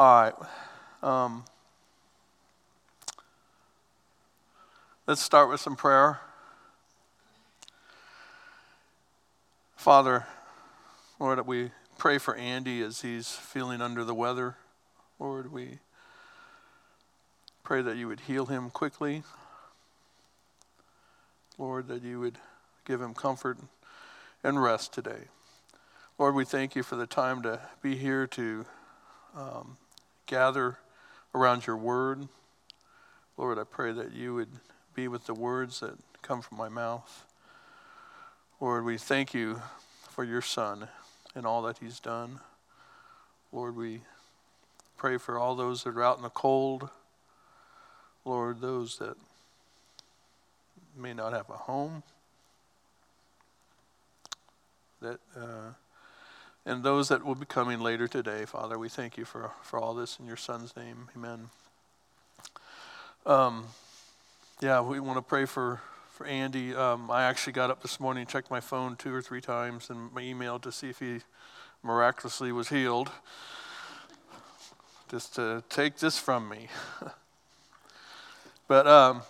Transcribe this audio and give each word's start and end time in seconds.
All 0.00 0.22
right. 0.22 0.34
Um, 1.02 1.44
let's 5.06 5.20
start 5.20 5.50
with 5.50 5.60
some 5.60 5.76
prayer. 5.76 6.20
Father, 9.76 10.24
Lord, 11.18 11.46
we 11.46 11.72
pray 11.98 12.16
for 12.16 12.34
Andy 12.34 12.80
as 12.80 13.02
he's 13.02 13.28
feeling 13.28 13.82
under 13.82 14.02
the 14.02 14.14
weather. 14.14 14.56
Lord, 15.18 15.52
we 15.52 15.80
pray 17.62 17.82
that 17.82 17.98
you 17.98 18.08
would 18.08 18.20
heal 18.20 18.46
him 18.46 18.70
quickly. 18.70 19.22
Lord, 21.58 21.88
that 21.88 22.02
you 22.02 22.20
would 22.20 22.38
give 22.86 23.02
him 23.02 23.12
comfort 23.12 23.58
and 24.42 24.62
rest 24.62 24.94
today. 24.94 25.28
Lord, 26.18 26.34
we 26.34 26.46
thank 26.46 26.74
you 26.74 26.82
for 26.82 26.96
the 26.96 27.06
time 27.06 27.42
to 27.42 27.60
be 27.82 27.96
here 27.96 28.26
to 28.28 28.64
um, 29.36 29.76
gather 30.30 30.78
around 31.34 31.66
your 31.66 31.76
word. 31.76 32.28
Lord, 33.36 33.58
I 33.58 33.64
pray 33.64 33.90
that 33.90 34.12
you 34.12 34.32
would 34.34 34.50
be 34.94 35.08
with 35.08 35.26
the 35.26 35.34
words 35.34 35.80
that 35.80 35.94
come 36.22 36.40
from 36.40 36.56
my 36.56 36.68
mouth. 36.68 37.24
Lord, 38.60 38.84
we 38.84 38.96
thank 38.96 39.34
you 39.34 39.60
for 40.08 40.22
your 40.22 40.40
son 40.40 40.86
and 41.34 41.44
all 41.44 41.62
that 41.62 41.78
he's 41.78 41.98
done. 41.98 42.38
Lord, 43.50 43.74
we 43.74 44.02
pray 44.96 45.16
for 45.16 45.36
all 45.36 45.56
those 45.56 45.82
that 45.82 45.96
are 45.96 46.02
out 46.04 46.18
in 46.18 46.22
the 46.22 46.30
cold. 46.30 46.90
Lord, 48.24 48.60
those 48.60 48.98
that 48.98 49.16
may 50.96 51.12
not 51.12 51.32
have 51.32 51.50
a 51.50 51.54
home, 51.54 52.04
that 55.02 55.18
uh, 55.36 55.72
and 56.66 56.82
those 56.82 57.08
that 57.08 57.24
will 57.24 57.34
be 57.34 57.46
coming 57.46 57.80
later 57.80 58.06
today, 58.06 58.44
Father, 58.44 58.78
we 58.78 58.88
thank 58.88 59.16
you 59.16 59.24
for, 59.24 59.50
for 59.62 59.78
all 59.78 59.94
this 59.94 60.18
in 60.20 60.26
your 60.26 60.36
Son's 60.36 60.76
name. 60.76 61.08
Amen. 61.16 61.48
Um, 63.24 63.64
yeah, 64.60 64.80
we 64.82 65.00
want 65.00 65.16
to 65.16 65.22
pray 65.22 65.46
for, 65.46 65.80
for 66.10 66.26
Andy. 66.26 66.74
Um, 66.74 67.10
I 67.10 67.22
actually 67.22 67.54
got 67.54 67.70
up 67.70 67.80
this 67.80 67.98
morning, 67.98 68.26
checked 68.26 68.50
my 68.50 68.60
phone 68.60 68.96
two 68.96 69.14
or 69.14 69.22
three 69.22 69.40
times 69.40 69.88
and 69.88 70.12
my 70.12 70.20
email 70.20 70.58
to 70.58 70.70
see 70.70 70.90
if 70.90 70.98
he 70.98 71.20
miraculously 71.82 72.52
was 72.52 72.68
healed. 72.68 73.10
Just 75.10 75.34
to 75.36 75.64
take 75.70 75.96
this 75.96 76.18
from 76.18 76.48
me. 76.48 76.68
but 78.68 78.86
um, 78.86 79.22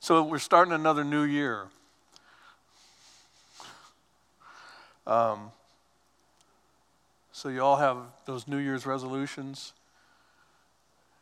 so 0.00 0.22
we're 0.24 0.38
starting 0.38 0.74
another 0.74 1.04
new 1.04 1.22
year. 1.22 1.68
Um, 5.06 5.52
so 7.36 7.50
you 7.50 7.60
all 7.60 7.76
have 7.76 7.98
those 8.24 8.48
New 8.48 8.56
Year's 8.56 8.86
resolutions. 8.86 9.74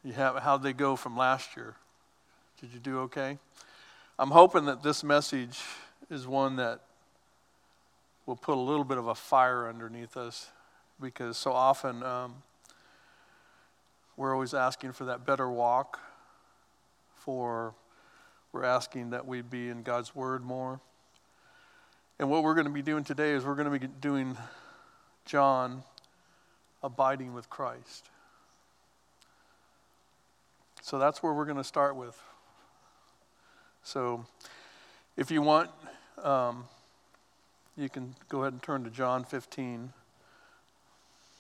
You 0.05 0.13
have 0.13 0.37
how'd 0.37 0.63
they 0.63 0.73
go 0.73 0.95
from 0.95 1.17
last 1.17 1.57
year. 1.57 1.75
Did 2.61 2.73
you 2.73 2.79
do 2.79 3.01
okay? 3.01 3.37
I'm 4.17 4.31
hoping 4.31 4.67
that 4.67 4.81
this 4.81 5.03
message 5.03 5.59
is 6.09 6.25
one 6.25 6.55
that 6.55 6.83
will 8.27 8.37
put 8.37 8.57
a 8.57 8.61
little 8.61 8.85
bit 8.85 8.97
of 8.97 9.09
a 9.09 9.15
fire 9.17 9.69
underneath 9.69 10.17
us 10.17 10.53
because 11.01 11.37
so 11.37 11.53
often 11.53 12.05
um, 12.05 12.45
we're 14.17 14.33
always 14.33 14.55
asking 14.55 14.93
for 14.93 15.07
that 15.07 15.27
better 15.27 15.51
walk, 15.51 15.99
for 17.17 17.75
we're 18.53 18.63
asking 18.63 19.11
that 19.11 19.27
we 19.27 19.43
be 19.43 19.69
in 19.69 19.83
God's 19.83 20.15
Word 20.15 20.45
more. 20.45 20.79
And 22.21 22.31
what 22.31 22.45
we're 22.45 22.55
going 22.55 22.69
to 22.69 22.73
be 22.73 22.83
doing 22.83 23.03
today 23.03 23.33
is 23.33 23.45
we're 23.45 23.57
going 23.57 23.73
to 23.73 23.81
be 23.81 23.89
doing 24.01 24.37
John 25.25 25.83
abiding 26.85 27.33
with 27.33 27.49
Christ. 27.49 28.11
So 30.83 30.99
that's 30.99 31.23
where 31.23 31.33
we're 31.33 31.47
going 31.47 31.57
to 31.57 31.65
start 31.65 31.97
with. 31.97 32.21
So 33.83 34.27
if 35.17 35.31
you 35.31 35.41
want, 35.41 35.71
um, 36.23 36.67
you 37.77 37.89
can 37.89 38.15
go 38.29 38.43
ahead 38.43 38.53
and 38.53 38.63
turn 38.63 38.85
to 38.85 38.91
John 38.91 39.25
15. 39.25 39.95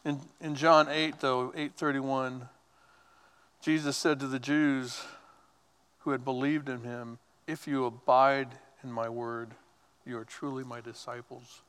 In, 0.07 0.21
in 0.41 0.55
John 0.55 0.89
8, 0.89 1.21
though, 1.21 1.49
831, 1.49 2.49
Jesus 3.63 3.97
said 3.99 4.19
to 4.21 4.27
the 4.27 4.39
Jews 4.39 5.03
who 6.01 6.11
had 6.11 6.25
believed 6.25 6.71
in 6.71 6.83
him, 6.83 7.19
If 7.47 7.69
you 7.69 7.85
abide 7.85 8.49
in 8.83 8.91
my 8.91 9.11
word, 9.11 9.51
you 10.07 10.17
are 10.19 10.25
truly 10.25 10.65
my 10.65 10.81
disciples. 10.81 11.61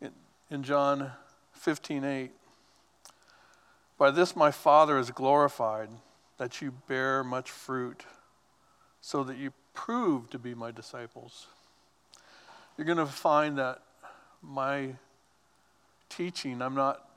In, 0.00 0.12
in 0.50 0.62
John 0.62 1.12
15:8 1.64 2.30
By 3.96 4.10
this 4.10 4.34
my 4.34 4.50
Father 4.50 4.98
is 4.98 5.10
glorified 5.10 5.90
that 6.38 6.60
you 6.60 6.72
bear 6.88 7.22
much 7.22 7.50
fruit 7.50 8.04
so 9.00 9.22
that 9.22 9.36
you 9.36 9.52
prove 9.74 10.28
to 10.30 10.38
be 10.38 10.54
my 10.54 10.72
disciples. 10.72 11.46
You're 12.76 12.84
going 12.84 12.98
to 12.98 13.06
find 13.06 13.58
that 13.58 13.82
my 14.42 14.96
teaching, 16.08 16.60
I'm 16.60 16.74
not 16.74 17.08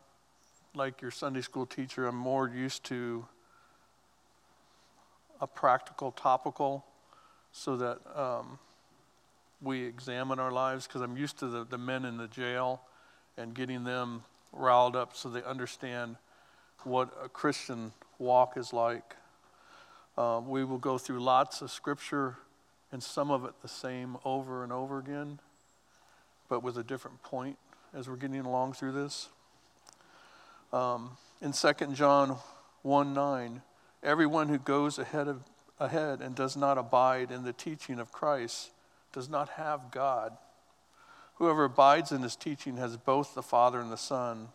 like 0.76 1.02
your 1.02 1.12
Sunday 1.12 1.42
school 1.42 1.66
teacher, 1.66 2.06
I'm 2.06 2.16
more 2.16 2.48
used 2.48 2.84
to 2.86 3.26
a 5.42 5.48
practical, 5.48 6.12
topical, 6.12 6.86
so 7.52 7.78
that 7.78 8.00
um, 8.16 8.60
we 9.62 9.84
examine 9.84 10.40
our 10.40 10.52
lives, 10.52 10.86
because 10.86 11.02
I'm 11.02 11.18
used 11.18 11.40
to 11.40 11.48
the, 11.48 11.64
the 11.64 11.78
men 11.78 12.06
in 12.06 12.18
the 12.18 12.28
jail 12.28 12.82
and 13.38 13.54
getting 13.54 13.84
them 13.84 14.24
riled 14.56 14.96
up 14.96 15.16
so 15.16 15.30
they 15.30 15.44
understand 15.44 16.18
what 16.84 17.10
a 17.24 17.30
Christian 17.30 17.92
walk 18.20 18.58
is 18.58 18.74
like. 18.74 19.16
Uh, 20.18 20.42
we 20.46 20.64
will 20.64 20.78
go 20.78 20.98
through 20.98 21.20
lots 21.20 21.62
of 21.62 21.72
scripture 21.72 22.38
and 22.92 23.04
some 23.04 23.32
of 23.32 23.44
it 23.44 23.54
the 23.62 23.68
same 23.68 24.18
over 24.24 24.64
and 24.64 24.72
over 24.72 25.00
again, 25.00 25.40
but 26.48 26.64
with 26.64 26.78
a 26.78 26.84
different 26.84 27.22
point 27.24 27.58
as 27.94 28.08
we're 28.08 28.16
getting 28.16 28.40
along 28.42 28.74
through 28.74 28.92
this. 28.92 29.30
Um, 30.72 31.18
in 31.42 31.52
2 31.52 31.74
John 31.94 32.38
1 32.84 33.14
9, 33.14 33.62
everyone 34.04 34.50
who 34.50 34.58
goes 34.58 35.00
ahead, 35.00 35.28
of, 35.28 35.44
ahead 35.80 36.22
and 36.22 36.36
does 36.36 36.56
not 36.56 36.78
abide 36.78 37.32
in 37.32 37.44
the 37.44 37.54
teaching 37.54 38.00
of 38.00 38.12
Christ 38.12 38.72
does 39.12 39.30
not 39.30 39.50
have 39.50 39.92
God. 39.92 40.38
Whoever 41.36 41.66
abides 41.66 42.12
in 42.12 42.22
his 42.22 42.36
teaching 42.36 42.78
has 42.78 42.98
both 42.98 43.36
the 43.36 43.44
Father 43.44 43.80
and 43.80 43.92
the 43.92 43.98
Son. 43.98 44.50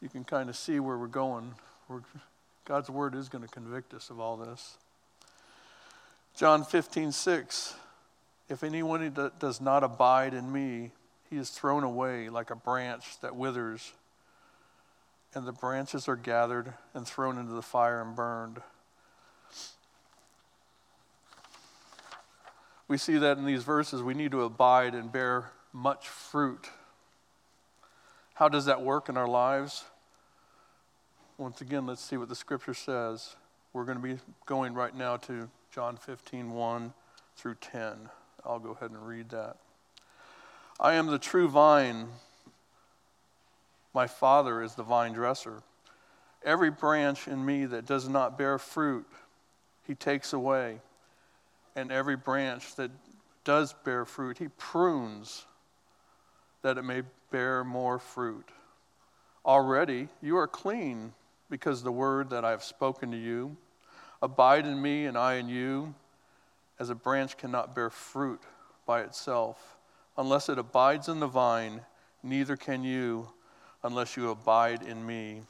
You 0.00 0.08
can 0.08 0.24
kind 0.24 0.48
of 0.48 0.56
see 0.56 0.80
where 0.80 0.96
we're 0.96 1.06
going. 1.06 1.54
We're, 1.88 2.00
God's 2.64 2.90
word 2.90 3.14
is 3.14 3.28
going 3.28 3.42
to 3.42 3.50
convict 3.50 3.94
us 3.94 4.10
of 4.10 4.20
all 4.20 4.36
this. 4.36 4.76
John 6.36 6.64
15, 6.64 7.12
6. 7.12 7.74
If 8.48 8.62
anyone 8.62 9.14
does 9.38 9.60
not 9.60 9.84
abide 9.84 10.34
in 10.34 10.50
me, 10.52 10.92
he 11.28 11.36
is 11.36 11.50
thrown 11.50 11.84
away 11.84 12.28
like 12.28 12.50
a 12.50 12.56
branch 12.56 13.20
that 13.20 13.36
withers, 13.36 13.92
and 15.34 15.46
the 15.46 15.52
branches 15.52 16.08
are 16.08 16.16
gathered 16.16 16.72
and 16.94 17.06
thrown 17.06 17.38
into 17.38 17.52
the 17.52 17.62
fire 17.62 18.00
and 18.00 18.16
burned. 18.16 18.60
We 22.88 22.96
see 22.96 23.18
that 23.18 23.36
in 23.36 23.44
these 23.44 23.62
verses 23.62 24.02
we 24.02 24.14
need 24.14 24.32
to 24.32 24.42
abide 24.42 24.94
and 24.94 25.12
bear 25.12 25.50
much 25.72 26.08
fruit. 26.08 26.70
How 28.34 28.48
does 28.48 28.64
that 28.64 28.82
work 28.82 29.08
in 29.08 29.16
our 29.16 29.28
lives? 29.28 29.84
Once 31.36 31.60
again, 31.60 31.86
let's 31.86 32.02
see 32.02 32.16
what 32.16 32.28
the 32.28 32.34
scripture 32.34 32.74
says. 32.74 33.36
We're 33.72 33.84
going 33.84 33.98
to 33.98 34.02
be 34.02 34.18
going 34.46 34.74
right 34.74 34.94
now 34.94 35.18
to 35.18 35.50
John 35.72 35.96
15, 35.96 36.50
1 36.50 36.94
through 37.36 37.56
10. 37.60 38.08
I'll 38.44 38.58
go 38.58 38.70
ahead 38.70 38.90
and 38.90 39.06
read 39.06 39.28
that. 39.30 39.56
I 40.80 40.94
am 40.94 41.06
the 41.06 41.18
true 41.18 41.48
vine. 41.48 42.08
My 43.92 44.06
Father 44.06 44.62
is 44.62 44.74
the 44.74 44.82
vine 44.82 45.12
dresser. 45.12 45.62
Every 46.44 46.70
branch 46.70 47.28
in 47.28 47.44
me 47.44 47.66
that 47.66 47.84
does 47.84 48.08
not 48.08 48.38
bear 48.38 48.58
fruit, 48.58 49.06
he 49.86 49.94
takes 49.94 50.32
away 50.32 50.80
and 51.78 51.92
every 51.92 52.16
branch 52.16 52.74
that 52.74 52.90
does 53.44 53.72
bear 53.84 54.04
fruit, 54.04 54.38
he 54.38 54.48
prunes 54.48 55.46
that 56.62 56.76
it 56.76 56.82
may 56.82 57.02
bear 57.30 57.62
more 57.62 58.00
fruit. 58.00 58.48
Already 59.46 60.08
you 60.20 60.36
are 60.36 60.48
clean 60.48 61.12
because 61.48 61.82
the 61.82 61.92
word 61.92 62.30
that 62.30 62.44
I 62.44 62.50
have 62.50 62.64
spoken 62.64 63.12
to 63.12 63.16
you. 63.16 63.56
Abide 64.20 64.66
in 64.66 64.82
me 64.82 65.06
and 65.06 65.16
I 65.16 65.34
in 65.34 65.48
you, 65.48 65.94
as 66.80 66.90
a 66.90 66.94
branch 66.94 67.36
cannot 67.36 67.74
bear 67.74 67.90
fruit 67.90 68.42
by 68.84 69.02
itself. 69.02 69.76
Unless 70.16 70.48
it 70.48 70.58
abides 70.58 71.08
in 71.08 71.20
the 71.20 71.28
vine, 71.28 71.82
neither 72.24 72.56
can 72.56 72.82
you 72.82 73.28
unless 73.84 74.16
you 74.16 74.30
abide 74.30 74.82
in 74.82 75.06
me. 75.06 75.42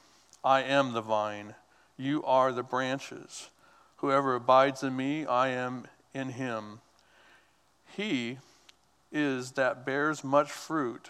I 0.43 0.61
am 0.61 0.93
the 0.93 1.01
vine, 1.01 1.55
you 1.97 2.23
are 2.23 2.51
the 2.51 2.63
branches. 2.63 3.49
Whoever 3.97 4.35
abides 4.35 4.83
in 4.83 4.95
me, 4.95 5.25
I 5.25 5.49
am 5.49 5.85
in 6.13 6.29
him. 6.29 6.79
He 7.95 8.37
is 9.11 9.51
that 9.51 9.85
bears 9.85 10.23
much 10.23 10.51
fruit, 10.51 11.09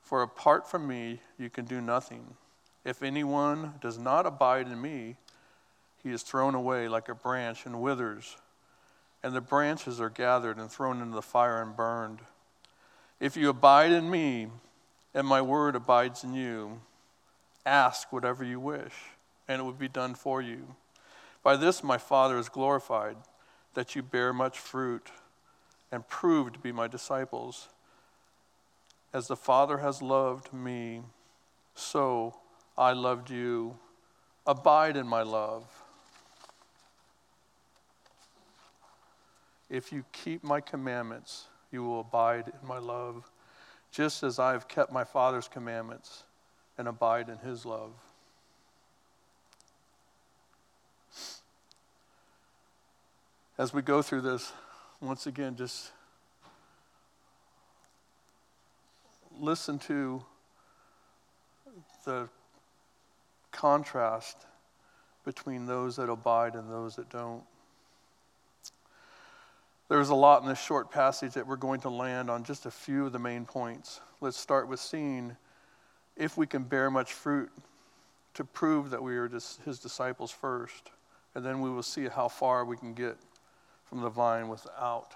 For 0.00 0.22
apart 0.22 0.70
from 0.70 0.86
me, 0.86 1.20
you 1.38 1.50
can 1.50 1.64
do 1.64 1.80
nothing. 1.80 2.36
If 2.84 3.02
anyone 3.02 3.74
does 3.80 3.98
not 3.98 4.26
abide 4.26 4.66
in 4.66 4.80
me, 4.80 5.16
he 6.02 6.10
is 6.10 6.22
thrown 6.22 6.54
away 6.54 6.86
like 6.86 7.08
a 7.08 7.14
branch 7.14 7.64
and 7.64 7.80
withers, 7.80 8.36
and 9.22 9.34
the 9.34 9.40
branches 9.40 10.00
are 10.00 10.10
gathered 10.10 10.58
and 10.58 10.70
thrown 10.70 11.00
into 11.00 11.14
the 11.14 11.22
fire 11.22 11.62
and 11.62 11.74
burned. 11.74 12.20
If 13.18 13.36
you 13.36 13.48
abide 13.48 13.90
in 13.90 14.10
me, 14.10 14.48
and 15.14 15.26
my 15.26 15.40
word 15.40 15.74
abides 15.74 16.22
in 16.22 16.34
you, 16.34 16.80
ask 17.64 18.12
whatever 18.12 18.44
you 18.44 18.60
wish, 18.60 18.92
and 19.48 19.60
it 19.60 19.64
will 19.64 19.72
be 19.72 19.88
done 19.88 20.14
for 20.14 20.42
you. 20.42 20.74
By 21.42 21.56
this 21.56 21.82
my 21.82 21.96
Father 21.96 22.36
is 22.36 22.50
glorified, 22.50 23.16
that 23.74 23.94
you 23.94 24.02
bear 24.02 24.32
much 24.32 24.58
fruit 24.58 25.10
and 25.92 26.06
prove 26.08 26.52
to 26.52 26.58
be 26.58 26.72
my 26.72 26.88
disciples. 26.88 27.68
As 29.12 29.28
the 29.28 29.36
Father 29.36 29.78
has 29.78 30.02
loved 30.02 30.52
me, 30.52 31.02
so 31.74 32.34
I 32.76 32.92
loved 32.92 33.30
you. 33.30 33.76
Abide 34.46 34.96
in 34.96 35.06
my 35.06 35.22
love. 35.22 35.64
If 39.70 39.92
you 39.92 40.04
keep 40.12 40.44
my 40.44 40.60
commandments, 40.60 41.46
you 41.70 41.82
will 41.82 42.00
abide 42.00 42.48
in 42.48 42.68
my 42.68 42.78
love, 42.78 43.30
just 43.90 44.22
as 44.22 44.38
I 44.38 44.52
have 44.52 44.68
kept 44.68 44.92
my 44.92 45.04
Father's 45.04 45.48
commandments 45.48 46.24
and 46.76 46.86
abide 46.86 47.28
in 47.28 47.38
his 47.38 47.64
love. 47.64 47.92
As 53.56 53.72
we 53.72 53.82
go 53.82 54.02
through 54.02 54.22
this, 54.22 54.52
once 55.00 55.28
again, 55.28 55.54
just 55.54 55.92
listen 59.38 59.78
to 59.78 60.24
the 62.04 62.28
contrast 63.52 64.46
between 65.24 65.66
those 65.66 65.94
that 65.96 66.10
abide 66.10 66.56
and 66.56 66.68
those 66.68 66.96
that 66.96 67.08
don't. 67.10 67.44
There's 69.88 70.08
a 70.08 70.16
lot 70.16 70.42
in 70.42 70.48
this 70.48 70.60
short 70.60 70.90
passage 70.90 71.34
that 71.34 71.46
we're 71.46 71.54
going 71.54 71.80
to 71.82 71.90
land 71.90 72.30
on 72.30 72.42
just 72.42 72.66
a 72.66 72.72
few 72.72 73.06
of 73.06 73.12
the 73.12 73.20
main 73.20 73.44
points. 73.44 74.00
Let's 74.20 74.36
start 74.36 74.66
with 74.66 74.80
seeing 74.80 75.36
if 76.16 76.36
we 76.36 76.48
can 76.48 76.64
bear 76.64 76.90
much 76.90 77.12
fruit 77.12 77.52
to 78.34 78.42
prove 78.42 78.90
that 78.90 79.00
we 79.00 79.16
are 79.16 79.28
his 79.28 79.78
disciples 79.80 80.32
first, 80.32 80.90
and 81.36 81.44
then 81.44 81.60
we 81.60 81.70
will 81.70 81.84
see 81.84 82.08
how 82.08 82.26
far 82.26 82.64
we 82.64 82.76
can 82.76 82.94
get 82.94 83.16
from 83.94 84.02
the 84.02 84.10
vine 84.10 84.48
without 84.48 85.14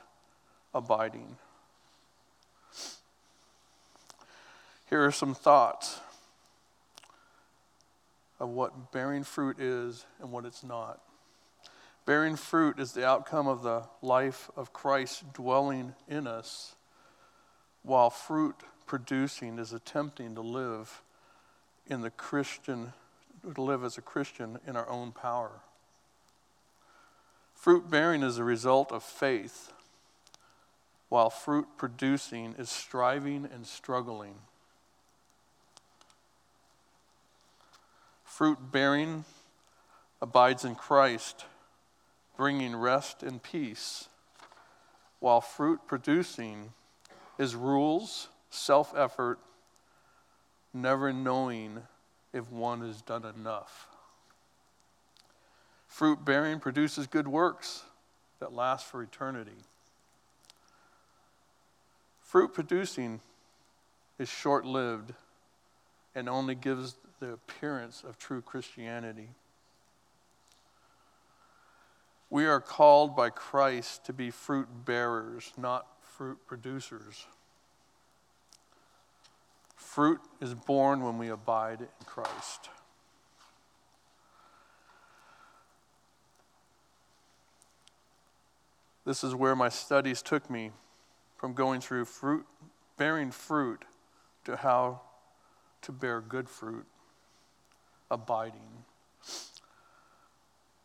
abiding. 0.73 1.37
Here 4.89 5.05
are 5.05 5.11
some 5.11 5.35
thoughts 5.35 5.99
of 8.39 8.51
what 8.51 8.93
bearing 8.93 9.25
fruit 9.25 9.59
is 9.59 10.07
and 10.21 10.31
what 10.31 10.45
it's 10.45 10.63
not. 10.63 11.01
Bearing 12.07 12.37
fruit 12.37 12.79
is 12.79 12.93
the 12.93 13.05
outcome 13.05 13.49
of 13.49 13.65
the 13.65 13.83
life 14.01 14.49
of 14.55 14.73
Christ 14.73 15.33
dwelling 15.33 15.95
in 16.07 16.29
us, 16.29 16.77
while 17.83 18.11
fruit 18.11 18.55
producing 18.87 19.59
is 19.59 19.73
attempting 19.73 20.37
to 20.37 20.41
live 20.41 21.03
in 21.89 22.03
the 22.03 22.11
Christian, 22.11 22.93
to 23.57 23.61
live 23.61 23.83
as 23.83 23.99
a 23.99 24.03
Christian 24.03 24.61
in 24.69 24.77
our 24.77 24.89
own 24.89 25.11
power. 25.11 25.63
Fruit 27.59 27.91
bearing 27.91 28.23
is 28.23 28.39
a 28.39 28.45
result 28.45 28.93
of 28.93 29.03
faith, 29.03 29.73
while 31.09 31.29
fruit 31.29 31.67
producing 31.77 32.55
is 32.57 32.71
striving 32.71 33.49
and 33.53 33.67
struggling. 33.67 34.37
Fruit 38.23 38.71
bearing 38.71 39.25
abides 40.23 40.65
in 40.65 40.77
Christ, 40.77 41.47
bringing 42.37 42.77
rest 42.77 43.25
and 43.25 43.43
peace, 43.43 44.09
while 45.19 45.41
fruit 45.41 45.81
producing 45.89 46.73
is 47.39 47.57
rules, 47.57 48.29
self 48.51 48.97
effort, 48.97 49.41
never 50.73 51.13
knowing 51.13 51.83
if 52.33 52.49
one 52.53 52.83
has 52.83 53.03
done 53.03 53.25
enough. 53.25 53.89
Fruit 55.99 56.25
bearing 56.25 56.61
produces 56.61 57.09
good 57.09 57.27
works 57.27 57.83
that 58.39 58.53
last 58.53 58.87
for 58.87 59.03
eternity. 59.03 59.65
Fruit 62.21 62.55
producing 62.55 63.21
is 64.17 64.29
short 64.29 64.65
lived 64.65 65.13
and 66.15 66.29
only 66.29 66.55
gives 66.55 66.95
the 67.19 67.33
appearance 67.33 68.05
of 68.07 68.17
true 68.17 68.41
Christianity. 68.41 69.31
We 72.31 72.47
are 72.47 72.61
called 72.61 73.17
by 73.17 73.31
Christ 73.31 74.05
to 74.05 74.13
be 74.13 74.31
fruit 74.31 74.69
bearers, 74.85 75.53
not 75.57 75.85
fruit 76.01 76.39
producers. 76.47 77.27
Fruit 79.75 80.21
is 80.41 80.55
born 80.55 81.03
when 81.03 81.19
we 81.19 81.29
abide 81.29 81.81
in 81.81 82.07
Christ. 82.07 82.71
This 89.09 89.25
is 89.25 89.35
where 89.35 89.57
my 89.57 89.71
studies 89.71 90.21
took 90.21 90.51
me 90.51 90.71
from 91.39 91.55
going 91.55 91.81
through 91.81 92.05
fruit, 92.05 92.45
bearing 92.99 93.31
fruit 93.31 93.87
to 94.45 94.55
how 94.55 95.01
to 95.81 95.93
bear 95.93 96.21
good 96.21 96.47
fruit 96.47 96.85
abiding. 98.11 98.85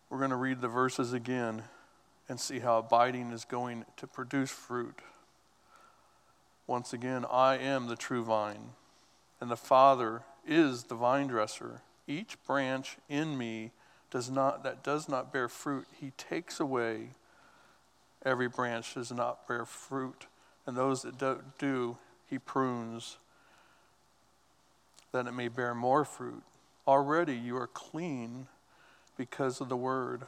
We're 0.10 0.20
going 0.20 0.30
to 0.30 0.38
read 0.38 0.62
the 0.62 0.70
verses 0.70 1.12
again 1.12 1.64
and 2.30 2.40
see 2.40 2.60
how 2.60 2.78
abiding 2.78 3.34
is 3.34 3.44
going 3.44 3.84
to 3.98 4.08
produce 4.08 4.52
fruit. 4.52 5.02
Once 6.66 6.94
again, 6.94 7.26
I 7.30 7.58
am 7.58 7.88
the 7.88 7.98
true 7.98 8.24
vine, 8.24 8.70
and 9.42 9.52
the 9.52 9.58
Father 9.58 10.22
is 10.48 10.86
the 10.86 10.96
vine 10.96 11.28
dresser. 11.28 11.82
Each 12.08 12.42
branch 12.48 12.96
in 13.10 13.38
me 13.38 13.72
does 14.10 14.32
not 14.32 14.64
that 14.64 14.82
does 14.82 15.10
not 15.10 15.34
bear 15.34 15.50
fruit, 15.50 15.88
he 16.00 16.12
takes 16.12 16.62
away. 16.62 17.16
Every 18.26 18.48
branch 18.48 18.94
does 18.94 19.12
not 19.12 19.48
bear 19.48 19.66
fruit, 19.66 20.28
and 20.66 20.78
those 20.78 21.02
that 21.02 21.18
do, 21.18 21.44
do 21.60 21.98
he 22.30 22.40
prunes, 22.40 23.18
that 25.12 25.28
it 25.28 25.34
may 25.34 25.50
bear 25.50 25.76
more 25.76 26.06
fruit. 26.06 26.44
Already 26.88 27.36
you 27.36 27.58
are 27.58 27.68
clean 27.68 28.48
because 29.18 29.62
of 29.62 29.70
the 29.70 29.78
word 29.78 30.24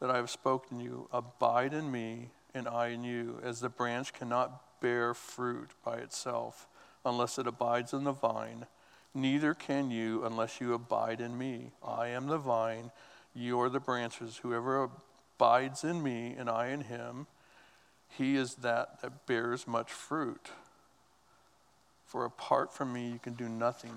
that 0.00 0.10
I 0.10 0.16
have 0.16 0.30
spoken 0.30 0.78
to 0.78 0.84
you. 0.84 1.08
Abide 1.12 1.74
in 1.74 1.90
me, 1.92 2.30
and 2.54 2.66
I 2.66 2.88
in 2.88 3.04
you, 3.04 3.40
as 3.42 3.60
the 3.60 3.68
branch 3.68 4.12
cannot 4.12 4.80
bear 4.80 5.14
fruit 5.14 5.70
by 5.84 5.96
itself 5.96 6.66
unless 7.04 7.38
it 7.38 7.46
abides 7.46 7.92
in 7.92 8.04
the 8.04 8.12
vine. 8.12 8.66
Neither 9.14 9.54
can 9.54 9.90
you 9.90 10.24
unless 10.24 10.60
you 10.60 10.74
abide 10.74 11.20
in 11.20 11.38
me. 11.38 11.72
I 11.86 12.08
am 12.08 12.26
the 12.26 12.38
vine, 12.38 12.90
you 13.34 13.60
are 13.60 13.68
the 13.68 13.80
branches. 13.80 14.38
Whoever 14.42 14.90
abides 15.38 15.84
in 15.84 16.02
me, 16.02 16.34
and 16.36 16.50
I 16.50 16.68
in 16.68 16.80
him, 16.82 17.26
he 18.08 18.36
is 18.36 18.56
that 18.56 19.00
that 19.02 19.26
bears 19.26 19.68
much 19.68 19.92
fruit. 19.92 20.50
For 22.06 22.24
apart 22.24 22.72
from 22.72 22.92
me, 22.92 23.10
you 23.12 23.18
can 23.18 23.34
do 23.34 23.48
nothing. 23.48 23.96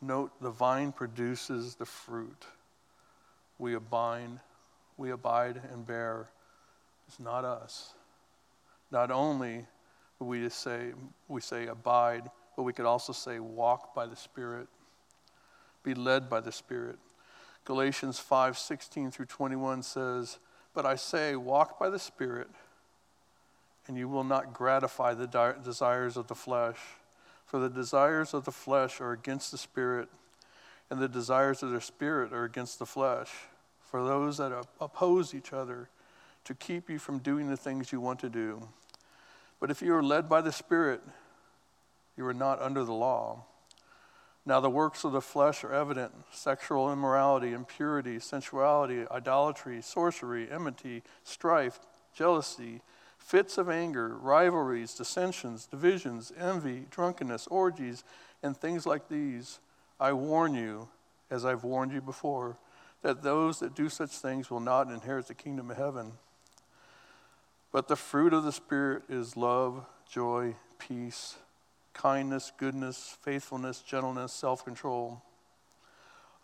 Note 0.00 0.30
the 0.40 0.50
vine 0.50 0.92
produces 0.92 1.74
the 1.74 1.86
fruit. 1.86 2.46
We 3.58 3.74
abide, 3.74 4.40
we 4.96 5.10
abide 5.10 5.60
and 5.72 5.84
bear. 5.86 6.28
It's 7.08 7.18
not 7.18 7.44
us. 7.44 7.94
Not 8.92 9.10
only 9.10 9.66
we 10.20 10.48
say 10.50 10.92
we 11.26 11.40
say 11.40 11.66
abide, 11.66 12.30
but 12.56 12.62
we 12.62 12.72
could 12.72 12.86
also 12.86 13.12
say 13.12 13.40
walk 13.40 13.94
by 13.94 14.06
the 14.06 14.16
Spirit, 14.16 14.68
be 15.82 15.94
led 15.94 16.30
by 16.30 16.40
the 16.40 16.52
Spirit. 16.52 16.98
Galatians 17.70 18.18
5, 18.18 18.58
16 18.58 19.12
through 19.12 19.26
21 19.26 19.84
says, 19.84 20.40
But 20.74 20.84
I 20.84 20.96
say, 20.96 21.36
walk 21.36 21.78
by 21.78 21.88
the 21.88 22.00
Spirit, 22.00 22.48
and 23.86 23.96
you 23.96 24.08
will 24.08 24.24
not 24.24 24.52
gratify 24.52 25.14
the 25.14 25.28
desires 25.62 26.16
of 26.16 26.26
the 26.26 26.34
flesh. 26.34 26.78
For 27.46 27.60
the 27.60 27.68
desires 27.68 28.34
of 28.34 28.44
the 28.44 28.50
flesh 28.50 29.00
are 29.00 29.12
against 29.12 29.52
the 29.52 29.56
spirit, 29.56 30.08
and 30.90 31.00
the 31.00 31.06
desires 31.06 31.62
of 31.62 31.70
the 31.70 31.80
spirit 31.80 32.32
are 32.32 32.42
against 32.42 32.80
the 32.80 32.86
flesh. 32.86 33.30
For 33.84 34.02
those 34.02 34.38
that 34.38 34.66
oppose 34.80 35.32
each 35.32 35.52
other 35.52 35.90
to 36.46 36.54
keep 36.56 36.90
you 36.90 36.98
from 36.98 37.20
doing 37.20 37.48
the 37.48 37.56
things 37.56 37.92
you 37.92 38.00
want 38.00 38.18
to 38.18 38.28
do. 38.28 38.66
But 39.60 39.70
if 39.70 39.80
you 39.80 39.94
are 39.94 40.02
led 40.02 40.28
by 40.28 40.40
the 40.40 40.50
Spirit, 40.50 41.02
you 42.16 42.26
are 42.26 42.34
not 42.34 42.60
under 42.60 42.82
the 42.82 42.92
law. 42.92 43.44
Now, 44.46 44.60
the 44.60 44.70
works 44.70 45.04
of 45.04 45.12
the 45.12 45.20
flesh 45.20 45.62
are 45.64 45.72
evident 45.72 46.12
sexual 46.32 46.92
immorality, 46.92 47.52
impurity, 47.52 48.18
sensuality, 48.18 49.06
idolatry, 49.10 49.82
sorcery, 49.82 50.50
enmity, 50.50 51.02
strife, 51.24 51.78
jealousy 52.14 52.80
fits 53.20 53.58
of 53.58 53.68
anger, 53.68 54.16
rivalries, 54.16 54.94
dissensions, 54.94 55.66
divisions, 55.66 56.32
envy, 56.36 56.86
drunkenness, 56.90 57.46
orgies, 57.46 58.02
and 58.42 58.56
things 58.56 58.86
like 58.86 59.08
these. 59.08 59.60
I 60.00 60.14
warn 60.14 60.54
you, 60.54 60.88
as 61.30 61.44
I've 61.44 61.62
warned 61.62 61.92
you 61.92 62.00
before, 62.00 62.56
that 63.02 63.22
those 63.22 63.60
that 63.60 63.74
do 63.74 63.88
such 63.88 64.10
things 64.10 64.50
will 64.50 64.60
not 64.60 64.90
inherit 64.90 65.28
the 65.28 65.34
kingdom 65.34 65.70
of 65.70 65.76
heaven. 65.76 66.12
But 67.70 67.88
the 67.88 67.96
fruit 67.96 68.32
of 68.32 68.42
the 68.42 68.52
Spirit 68.52 69.04
is 69.08 69.36
love, 69.36 69.84
joy, 70.10 70.56
peace, 70.78 71.36
kindness, 71.92 72.52
goodness, 72.56 73.16
faithfulness, 73.22 73.80
gentleness, 73.80 74.32
self 74.32 74.64
control. 74.64 75.22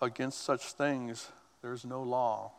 Against 0.01 0.43
such 0.43 0.73
things 0.73 1.31
there 1.63 1.73
is 1.73 1.85
no 1.85 2.03
law. 2.03 2.53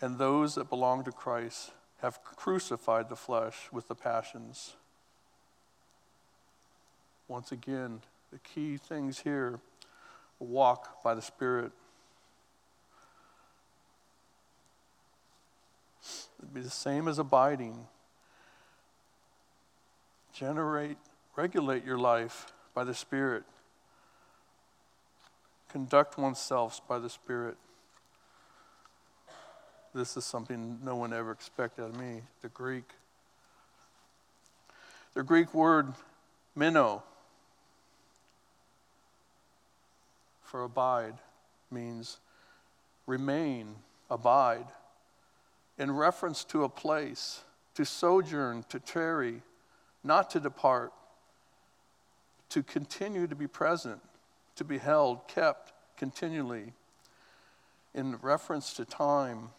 And 0.00 0.18
those 0.18 0.54
that 0.54 0.70
belong 0.70 1.04
to 1.04 1.12
Christ 1.12 1.72
have 2.00 2.22
crucified 2.24 3.08
the 3.08 3.16
flesh 3.16 3.68
with 3.70 3.88
the 3.88 3.94
passions. 3.94 4.74
Once 7.28 7.52
again, 7.52 8.00
the 8.32 8.38
key 8.38 8.76
things 8.76 9.20
here 9.20 9.60
walk 10.38 11.02
by 11.02 11.14
the 11.14 11.22
Spirit. 11.22 11.72
It'd 16.38 16.54
be 16.54 16.62
the 16.62 16.70
same 16.70 17.06
as 17.06 17.18
abiding. 17.18 17.86
Generate, 20.40 20.96
regulate 21.36 21.84
your 21.84 21.98
life 21.98 22.50
by 22.72 22.82
the 22.82 22.94
Spirit. 22.94 23.42
Conduct 25.68 26.16
oneself 26.16 26.80
by 26.88 26.98
the 26.98 27.10
Spirit. 27.10 27.58
This 29.92 30.16
is 30.16 30.24
something 30.24 30.78
no 30.82 30.96
one 30.96 31.12
ever 31.12 31.30
expected 31.30 31.84
of 31.84 31.94
me. 31.94 32.22
The 32.40 32.48
Greek. 32.48 32.88
The 35.12 35.22
Greek 35.22 35.52
word 35.52 35.92
meno 36.56 37.02
for 40.42 40.62
abide 40.62 41.18
means 41.70 42.18
remain, 43.06 43.74
abide, 44.10 44.68
in 45.76 45.90
reference 45.90 46.44
to 46.44 46.64
a 46.64 46.68
place, 46.70 47.42
to 47.74 47.84
sojourn, 47.84 48.64
to 48.70 48.80
tarry, 48.80 49.42
not 50.02 50.30
to 50.30 50.40
depart, 50.40 50.92
to 52.50 52.62
continue 52.62 53.26
to 53.26 53.34
be 53.34 53.46
present, 53.46 54.00
to 54.56 54.64
be 54.64 54.78
held, 54.78 55.28
kept 55.28 55.72
continually, 55.96 56.72
in 57.94 58.16
reference 58.16 58.72
to 58.74 58.84
time 58.84 59.50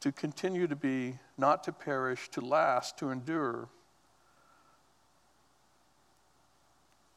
to 0.00 0.10
continue 0.10 0.66
to 0.66 0.76
be, 0.76 1.18
not 1.36 1.62
to 1.64 1.72
perish, 1.72 2.28
to 2.30 2.40
last, 2.40 2.98
to 2.98 3.10
endure. 3.10 3.68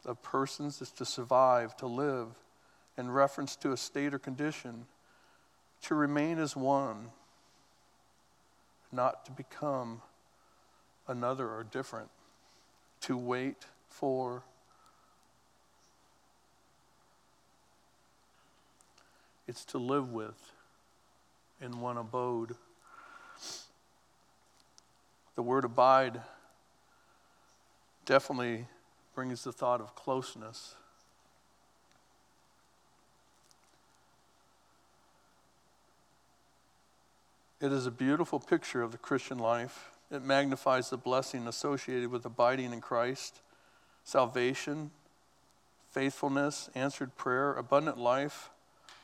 Of 0.05 0.21
persons 0.21 0.81
is 0.81 0.91
to 0.91 1.05
survive, 1.05 1.77
to 1.77 1.87
live, 1.87 2.27
in 2.97 3.09
reference 3.09 3.55
to 3.57 3.71
a 3.71 3.77
state 3.77 4.13
or 4.13 4.19
condition, 4.19 4.85
to 5.83 5.95
remain 5.95 6.39
as 6.39 6.55
one, 6.57 7.09
not 8.91 9.25
to 9.25 9.31
become 9.31 10.01
another 11.07 11.47
or 11.47 11.63
different, 11.63 12.09
to 13.01 13.17
wait 13.17 13.65
for. 13.89 14.43
It's 19.47 19.65
to 19.65 19.77
live 19.77 20.11
with 20.11 20.51
in 21.61 21.79
one 21.79 21.97
abode. 21.97 22.55
The 25.35 25.41
word 25.41 25.65
abide 25.65 26.21
definitely 28.05 28.67
brings 29.15 29.43
the 29.43 29.51
thought 29.51 29.81
of 29.81 29.95
closeness. 29.95 30.75
It 37.59 37.71
is 37.71 37.85
a 37.85 37.91
beautiful 37.91 38.39
picture 38.39 38.81
of 38.81 38.91
the 38.91 38.97
Christian 38.97 39.39
life. 39.39 39.92
It 40.13 40.23
magnifies 40.23 40.91
the 40.91 40.97
blessing 40.97 41.47
associated 41.47 42.11
with 42.11 42.23
abiding 42.23 42.71
in 42.71 42.81
Christ, 42.81 43.41
salvation, 44.03 44.91
faithfulness, 45.89 46.69
answered 46.75 47.15
prayer, 47.15 47.53
abundant 47.53 47.97
life, 47.97 48.51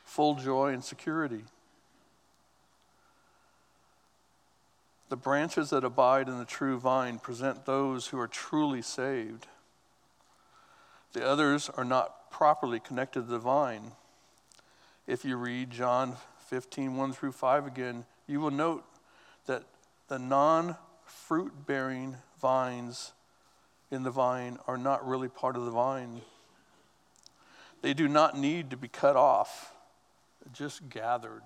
full 0.04 0.36
joy, 0.36 0.72
and 0.72 0.84
security. 0.84 1.42
The 5.08 5.16
branches 5.16 5.70
that 5.70 5.82
abide 5.82 6.28
in 6.28 6.38
the 6.38 6.44
true 6.44 6.78
vine 6.78 7.18
present 7.18 7.66
those 7.66 8.06
who 8.06 8.20
are 8.20 8.28
truly 8.28 8.80
saved. 8.80 9.48
The 11.12 11.26
others 11.26 11.68
are 11.70 11.84
not 11.84 12.30
properly 12.30 12.78
connected 12.78 13.22
to 13.22 13.26
the 13.26 13.40
vine. 13.40 13.90
If 15.08 15.24
you 15.24 15.36
read 15.36 15.72
John 15.72 16.14
15, 16.46 16.96
1 16.96 17.12
through 17.12 17.32
5 17.32 17.66
again, 17.66 18.04
you 18.28 18.38
will 18.38 18.52
note 18.52 18.84
that 19.46 19.64
the 20.06 20.20
non 20.20 20.76
fruit 21.10 21.66
bearing 21.66 22.16
vines 22.40 23.12
in 23.90 24.02
the 24.02 24.10
vine 24.10 24.58
are 24.66 24.78
not 24.78 25.06
really 25.06 25.28
part 25.28 25.56
of 25.56 25.64
the 25.64 25.70
vine. 25.70 26.22
They 27.82 27.94
do 27.94 28.08
not 28.08 28.36
need 28.36 28.70
to 28.70 28.76
be 28.76 28.88
cut 28.88 29.16
off, 29.16 29.72
just 30.52 30.88
gathered. 30.88 31.42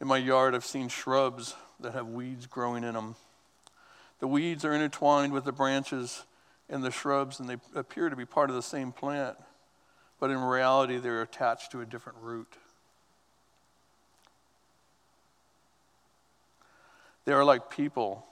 In 0.00 0.08
my 0.08 0.16
yard, 0.16 0.54
I've 0.54 0.64
seen 0.64 0.88
shrubs 0.88 1.54
that 1.80 1.92
have 1.92 2.08
weeds 2.08 2.46
growing 2.46 2.84
in 2.84 2.94
them. 2.94 3.16
The 4.18 4.26
weeds 4.26 4.64
are 4.64 4.72
intertwined 4.72 5.32
with 5.32 5.44
the 5.44 5.52
branches 5.52 6.24
and 6.68 6.82
the 6.82 6.90
shrubs, 6.90 7.38
and 7.38 7.48
they 7.48 7.56
appear 7.74 8.08
to 8.08 8.16
be 8.16 8.24
part 8.24 8.50
of 8.50 8.56
the 8.56 8.62
same 8.62 8.92
plant, 8.92 9.36
but 10.18 10.30
in 10.30 10.38
reality, 10.38 10.98
they're 10.98 11.22
attached 11.22 11.72
to 11.72 11.80
a 11.80 11.86
different 11.86 12.18
root. 12.20 12.56
They 17.26 17.32
are 17.32 17.44
like 17.44 17.68
people 17.68 18.24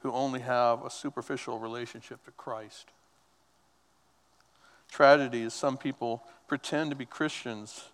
who 0.00 0.10
only 0.12 0.40
have 0.40 0.82
a 0.82 0.90
superficial 0.90 1.58
relationship 1.58 2.24
to 2.24 2.30
Christ. 2.30 2.88
Tragedy 4.90 5.42
is 5.42 5.52
some 5.52 5.76
people 5.76 6.22
pretend 6.48 6.90
to 6.90 6.96
be 6.96 7.04
Christians 7.04 7.90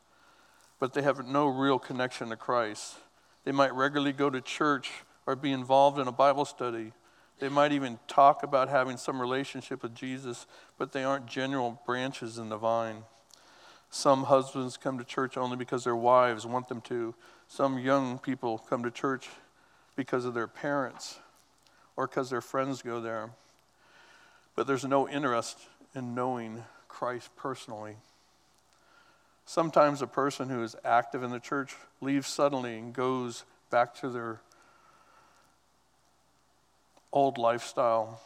but 0.78 0.92
they 0.92 1.02
have 1.02 1.26
no 1.26 1.46
real 1.46 1.78
connection 1.78 2.28
to 2.28 2.36
Christ. 2.36 2.96
They 3.44 3.52
might 3.52 3.74
regularly 3.74 4.12
go 4.12 4.30
to 4.30 4.40
church 4.40 4.90
or 5.26 5.36
be 5.36 5.52
involved 5.52 5.98
in 5.98 6.08
a 6.08 6.12
Bible 6.12 6.44
study. 6.44 6.92
They 7.40 7.48
might 7.48 7.72
even 7.72 7.98
talk 8.08 8.42
about 8.42 8.68
having 8.68 8.96
some 8.96 9.20
relationship 9.20 9.82
with 9.82 9.94
Jesus, 9.94 10.46
but 10.76 10.92
they 10.92 11.04
aren't 11.04 11.26
genuine 11.26 11.78
branches 11.86 12.38
in 12.38 12.48
the 12.48 12.56
vine. 12.56 13.04
Some 13.90 14.24
husbands 14.24 14.76
come 14.76 14.98
to 14.98 15.04
church 15.04 15.36
only 15.36 15.56
because 15.56 15.84
their 15.84 15.96
wives 15.96 16.46
want 16.46 16.68
them 16.68 16.80
to. 16.82 17.14
Some 17.46 17.78
young 17.78 18.18
people 18.18 18.58
come 18.58 18.82
to 18.82 18.90
church 18.90 19.28
because 19.98 20.24
of 20.24 20.32
their 20.32 20.46
parents 20.46 21.18
or 21.96 22.06
because 22.06 22.30
their 22.30 22.40
friends 22.40 22.82
go 22.82 23.00
there. 23.00 23.30
But 24.54 24.68
there's 24.68 24.84
no 24.84 25.08
interest 25.08 25.58
in 25.92 26.14
knowing 26.14 26.62
Christ 26.86 27.34
personally. 27.34 27.96
Sometimes 29.44 30.00
a 30.00 30.06
person 30.06 30.50
who 30.50 30.62
is 30.62 30.76
active 30.84 31.24
in 31.24 31.32
the 31.32 31.40
church 31.40 31.74
leaves 32.00 32.28
suddenly 32.28 32.78
and 32.78 32.94
goes 32.94 33.42
back 33.70 33.92
to 33.96 34.08
their 34.08 34.40
old 37.12 37.36
lifestyle. 37.36 38.20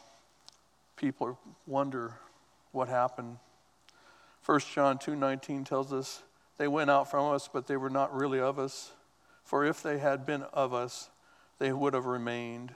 People 0.95 1.39
wonder 1.65 2.13
what 2.71 2.87
happened. 2.87 3.39
1 4.45 4.59
John 4.75 4.99
2:19 4.99 5.65
tells 5.65 5.91
us 5.91 6.21
they 6.57 6.67
went 6.67 6.91
out 6.91 7.09
from 7.09 7.33
us 7.33 7.49
but 7.51 7.65
they 7.65 7.77
were 7.77 7.89
not 7.89 8.13
really 8.13 8.39
of 8.39 8.59
us 8.59 8.91
for 9.43 9.65
if 9.65 9.81
they 9.81 9.97
had 9.97 10.23
been 10.23 10.43
of 10.53 10.71
us 10.71 11.09
they 11.59 11.71
would 11.71 11.93
have 11.93 12.05
remained 12.05 12.73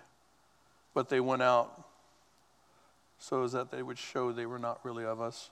but 0.97 1.09
they 1.09 1.19
went 1.19 1.43
out 1.43 1.85
so 3.19 3.43
as 3.43 3.51
that 3.51 3.69
they 3.69 3.83
would 3.83 3.99
show 3.99 4.31
they 4.31 4.47
were 4.47 4.57
not 4.57 4.79
really 4.83 5.05
of 5.05 5.21
us. 5.21 5.51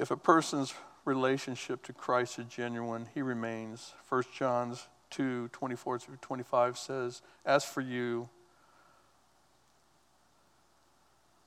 If 0.00 0.10
a 0.10 0.16
person's 0.16 0.74
relationship 1.04 1.84
to 1.84 1.92
Christ 1.92 2.40
is 2.40 2.46
genuine, 2.46 3.06
he 3.14 3.22
remains. 3.22 3.94
1 4.08 4.24
John 4.36 4.76
2 5.10 5.46
24 5.52 6.00
through 6.00 6.16
25 6.16 6.76
says, 6.76 7.22
As 7.46 7.64
for 7.64 7.80
you, 7.80 8.28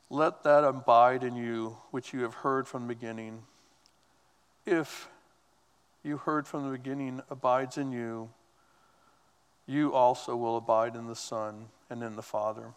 let 0.09 0.43
that 0.43 0.63
abide 0.63 1.25
in 1.25 1.35
you 1.35 1.75
which 1.91 2.13
you 2.13 2.21
have 2.21 2.35
heard 2.35 2.65
from 2.65 2.87
the 2.87 2.93
beginning. 2.93 3.43
If 4.65 5.09
you 6.03 6.17
heard 6.17 6.47
from 6.47 6.65
the 6.65 6.77
beginning 6.77 7.21
abides 7.29 7.77
in 7.77 7.91
you, 7.91 8.29
you 9.67 9.93
also 9.93 10.35
will 10.35 10.57
abide 10.57 10.95
in 10.95 11.07
the 11.07 11.15
Son 11.15 11.67
and 11.89 12.03
in 12.03 12.15
the 12.15 12.21
Father. 12.21 12.73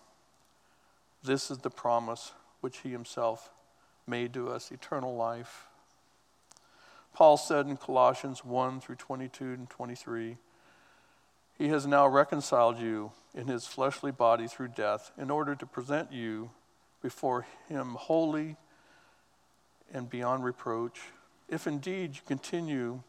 This 1.23 1.50
is 1.50 1.59
the 1.59 1.71
promise 1.71 2.33
which 2.61 2.78
he 2.78 2.90
himself 2.90 3.50
made 4.07 4.35
to 4.35 4.50
us 4.50 4.71
eternal 4.71 5.16
life. 5.16 5.69
Paul 7.14 7.37
said 7.37 7.66
in 7.66 7.76
Colossians 7.76 8.45
1 8.45 8.81
through 8.81 8.97
22 8.97 9.45
and 9.45 9.71
23, 9.71 10.37
He 11.57 11.69
has 11.69 11.87
now 11.87 12.07
reconciled 12.07 12.78
you 12.78 13.12
in 13.35 13.47
his 13.47 13.66
fleshly 13.66 14.11
body 14.11 14.47
through 14.49 14.69
death 14.69 15.12
in 15.16 15.31
order 15.31 15.54
to 15.54 15.66
present 15.66 16.12
you 16.12 16.50
before 17.00 17.47
him 17.69 17.97
holy 17.99 18.57
and 19.93 20.11
beyond 20.11 20.45
reproach. 20.45 21.00
If 21.49 21.66
indeed 21.66 22.16
you 22.16 22.23
continue 22.26 23.02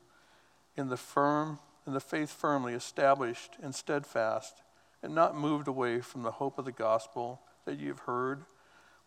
in 0.78 0.90
the 0.90 0.98
firm 0.98 1.60
in 1.86 1.94
the 1.94 2.00
faith 2.00 2.32
firmly 2.32 2.74
established 2.74 3.58
and 3.62 3.76
steadfast, 3.76 4.62
and 5.04 5.14
not 5.14 5.38
moved 5.38 5.68
away 5.68 6.02
from 6.02 6.24
the 6.24 6.32
hope 6.32 6.58
of 6.58 6.66
the 6.66 6.72
gospel 6.72 7.42
that 7.66 7.80
you 7.80 7.90
have 7.90 8.00
heard, 8.00 8.46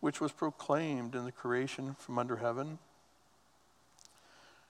which 0.00 0.20
was 0.20 0.30
proclaimed 0.30 1.14
in 1.14 1.24
the 1.24 1.32
creation 1.32 1.96
from 1.98 2.18
under 2.18 2.36
heaven. 2.36 2.78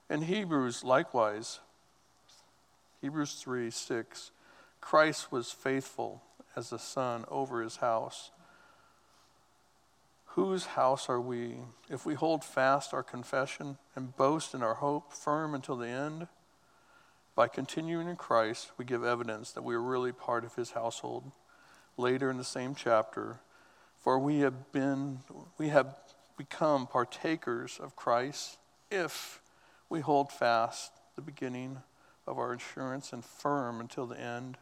In 0.08 0.22
Hebrews, 0.22 0.82
likewise, 0.82 1.60
Hebrews 3.02 3.34
3 3.34 3.70
6, 3.70 4.30
Christ 4.80 5.30
was 5.30 5.50
faithful 5.52 6.22
as 6.56 6.72
a 6.72 6.78
son 6.78 7.26
over 7.28 7.62
his 7.62 7.76
house. 7.76 8.30
Whose 10.32 10.66
house 10.66 11.10
are 11.10 11.20
we 11.20 11.56
if 11.90 12.06
we 12.06 12.14
hold 12.14 12.42
fast 12.42 12.94
our 12.94 13.02
confession 13.02 13.76
and 13.94 14.16
boast 14.16 14.54
in 14.54 14.62
our 14.62 14.74
hope 14.74 15.12
firm 15.12 15.54
until 15.54 15.76
the 15.76 15.88
end? 15.88 16.28
By 17.38 17.46
continuing 17.46 18.08
in 18.08 18.16
Christ, 18.16 18.72
we 18.78 18.84
give 18.84 19.04
evidence 19.04 19.52
that 19.52 19.62
we 19.62 19.76
are 19.76 19.80
really 19.80 20.10
part 20.10 20.44
of 20.44 20.56
his 20.56 20.72
household. 20.72 21.30
Later 21.96 22.32
in 22.32 22.36
the 22.36 22.42
same 22.42 22.74
chapter, 22.74 23.38
for 24.00 24.18
we 24.18 24.40
have 24.40 24.72
been 24.72 25.20
we 25.56 25.68
have 25.68 25.94
become 26.36 26.88
partakers 26.88 27.78
of 27.80 27.94
Christ 27.94 28.58
if 28.90 29.40
we 29.88 30.00
hold 30.00 30.32
fast 30.32 30.90
the 31.14 31.22
beginning 31.22 31.78
of 32.26 32.40
our 32.40 32.54
assurance 32.54 33.12
and 33.12 33.24
firm 33.24 33.78
until 33.78 34.06
the 34.06 34.20
end. 34.20 34.56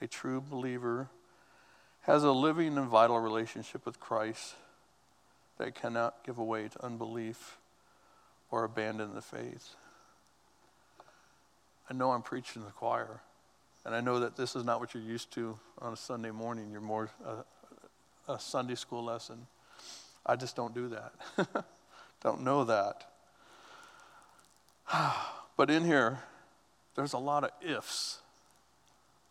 A 0.00 0.06
true 0.06 0.40
believer 0.40 1.08
has 2.02 2.22
a 2.22 2.30
living 2.30 2.78
and 2.78 2.86
vital 2.86 3.18
relationship 3.18 3.84
with 3.84 3.98
Christ 3.98 4.54
that 5.58 5.74
cannot 5.74 6.22
give 6.24 6.38
way 6.38 6.68
to 6.68 6.84
unbelief 6.84 7.58
or 8.52 8.62
abandon 8.62 9.16
the 9.16 9.20
faith. 9.20 9.74
I 11.90 11.94
know 11.94 12.12
I'm 12.12 12.22
preaching 12.22 12.62
to 12.62 12.66
the 12.66 12.72
choir, 12.72 13.20
and 13.84 13.94
I 13.94 14.00
know 14.00 14.20
that 14.20 14.36
this 14.36 14.56
is 14.56 14.64
not 14.64 14.80
what 14.80 14.94
you're 14.94 15.02
used 15.02 15.32
to 15.34 15.58
on 15.80 15.92
a 15.92 15.96
Sunday 15.96 16.30
morning. 16.30 16.70
You're 16.70 16.80
more 16.80 17.10
a, 18.28 18.32
a 18.32 18.38
Sunday 18.38 18.76
school 18.76 19.04
lesson. 19.04 19.46
I 20.24 20.36
just 20.36 20.54
don't 20.54 20.74
do 20.74 20.88
that. 20.88 21.64
don't 22.22 22.42
know 22.42 22.64
that. 22.64 23.10
but 25.56 25.70
in 25.70 25.84
here, 25.84 26.20
there's 26.94 27.12
a 27.12 27.18
lot 27.18 27.44
of 27.44 27.50
ifs. 27.60 28.18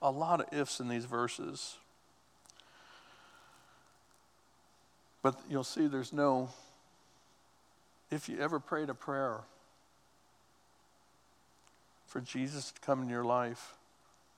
A 0.02 0.12
lot 0.12 0.42
of 0.42 0.48
ifs 0.52 0.80
in 0.80 0.90
these 0.90 1.06
verses. 1.06 1.78
But 5.22 5.40
you'll 5.50 5.64
see 5.64 5.88
there's 5.88 6.12
no, 6.12 6.50
if 8.10 8.28
you 8.28 8.40
ever 8.40 8.60
prayed 8.60 8.90
a 8.90 8.96
prayer 8.96 9.42
for 12.12 12.20
Jesus 12.20 12.72
to 12.72 12.82
come 12.82 13.02
in 13.02 13.08
your 13.08 13.24
life, 13.24 13.78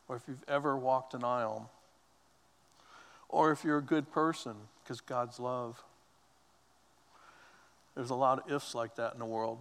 or 0.07 0.15
if 0.15 0.21
you've 0.27 0.43
ever 0.47 0.77
walked 0.77 1.15
an 1.15 1.23
aisle, 1.23 1.71
or 3.29 3.51
if 3.51 3.63
you're 3.63 3.79
a 3.79 3.83
good 3.83 4.11
person 4.11 4.53
because 4.83 5.01
God's 5.01 5.39
love. 5.39 5.81
There's 7.95 8.11
a 8.11 8.15
lot 8.15 8.45
of 8.45 8.51
ifs 8.51 8.75
like 8.75 8.95
that 8.97 9.13
in 9.13 9.19
the 9.19 9.25
world. 9.25 9.57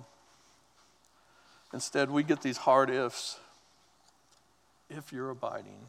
Instead, 1.72 2.10
we 2.10 2.22
get 2.22 2.42
these 2.42 2.58
hard 2.58 2.90
ifs 2.90 3.38
if 4.90 5.10
you're 5.10 5.30
abiding. 5.30 5.86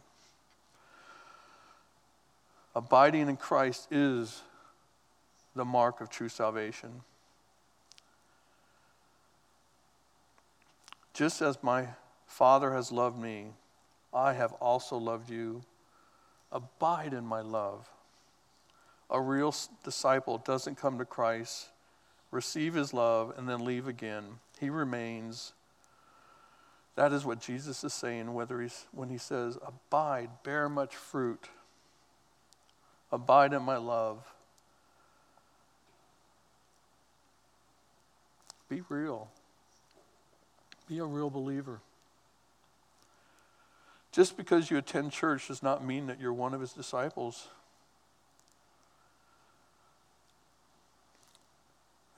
Abiding 2.74 3.28
in 3.28 3.36
Christ 3.36 3.90
is 3.92 4.44
the 5.58 5.66
mark 5.66 6.00
of 6.00 6.10
true 6.10 6.30
salvation. 6.30 7.02
Just 11.14 11.42
as 11.42 11.62
my 11.62 11.90
Father 12.34 12.74
has 12.74 12.92
loved 12.92 13.20
me, 13.20 13.46
I 14.12 14.34
have 14.34 14.54
also 14.54 14.98
loved 14.98 15.30
you. 15.30 15.62
Abide 16.52 17.14
in 17.14 17.24
my 17.24 17.42
love. 17.42 17.88
A 19.12 19.22
real 19.22 19.54
disciple 19.84 20.40
doesn't 20.40 20.76
come 20.76 20.98
to 20.98 21.06
Christ, 21.06 21.70
receive 22.32 22.74
his 22.74 22.92
love, 22.92 23.36
and 23.38 23.48
then 23.48 23.64
leave 23.64 23.88
again. 23.88 24.24
He 24.60 24.72
remains. 24.72 25.54
That 26.96 27.14
is 27.14 27.24
what 27.24 27.40
Jesus 27.40 27.84
is 27.84 27.94
saying 27.94 28.34
whether 28.34 28.60
he's, 28.62 28.88
when 28.92 29.10
he 29.10 29.20
says, 29.20 29.60
Abide, 29.64 30.32
bear 30.44 30.68
much 30.70 30.96
fruit. 30.96 31.50
Abide 33.12 33.54
in 33.54 33.62
my 33.62 33.78
love. 33.78 34.26
Be 38.70 38.82
real. 38.90 39.30
Be 40.88 40.98
a 40.98 41.06
real 41.06 41.30
believer. 41.30 41.80
Just 44.14 44.38
because 44.38 44.70
you 44.70 44.78
attend 44.78 45.12
church 45.12 45.48
does 45.48 45.64
not 45.64 45.84
mean 45.84 46.06
that 46.06 46.22
you're 46.22 46.32
one 46.32 46.54
of 46.54 46.62
his 46.62 46.72
disciples. 46.72 47.48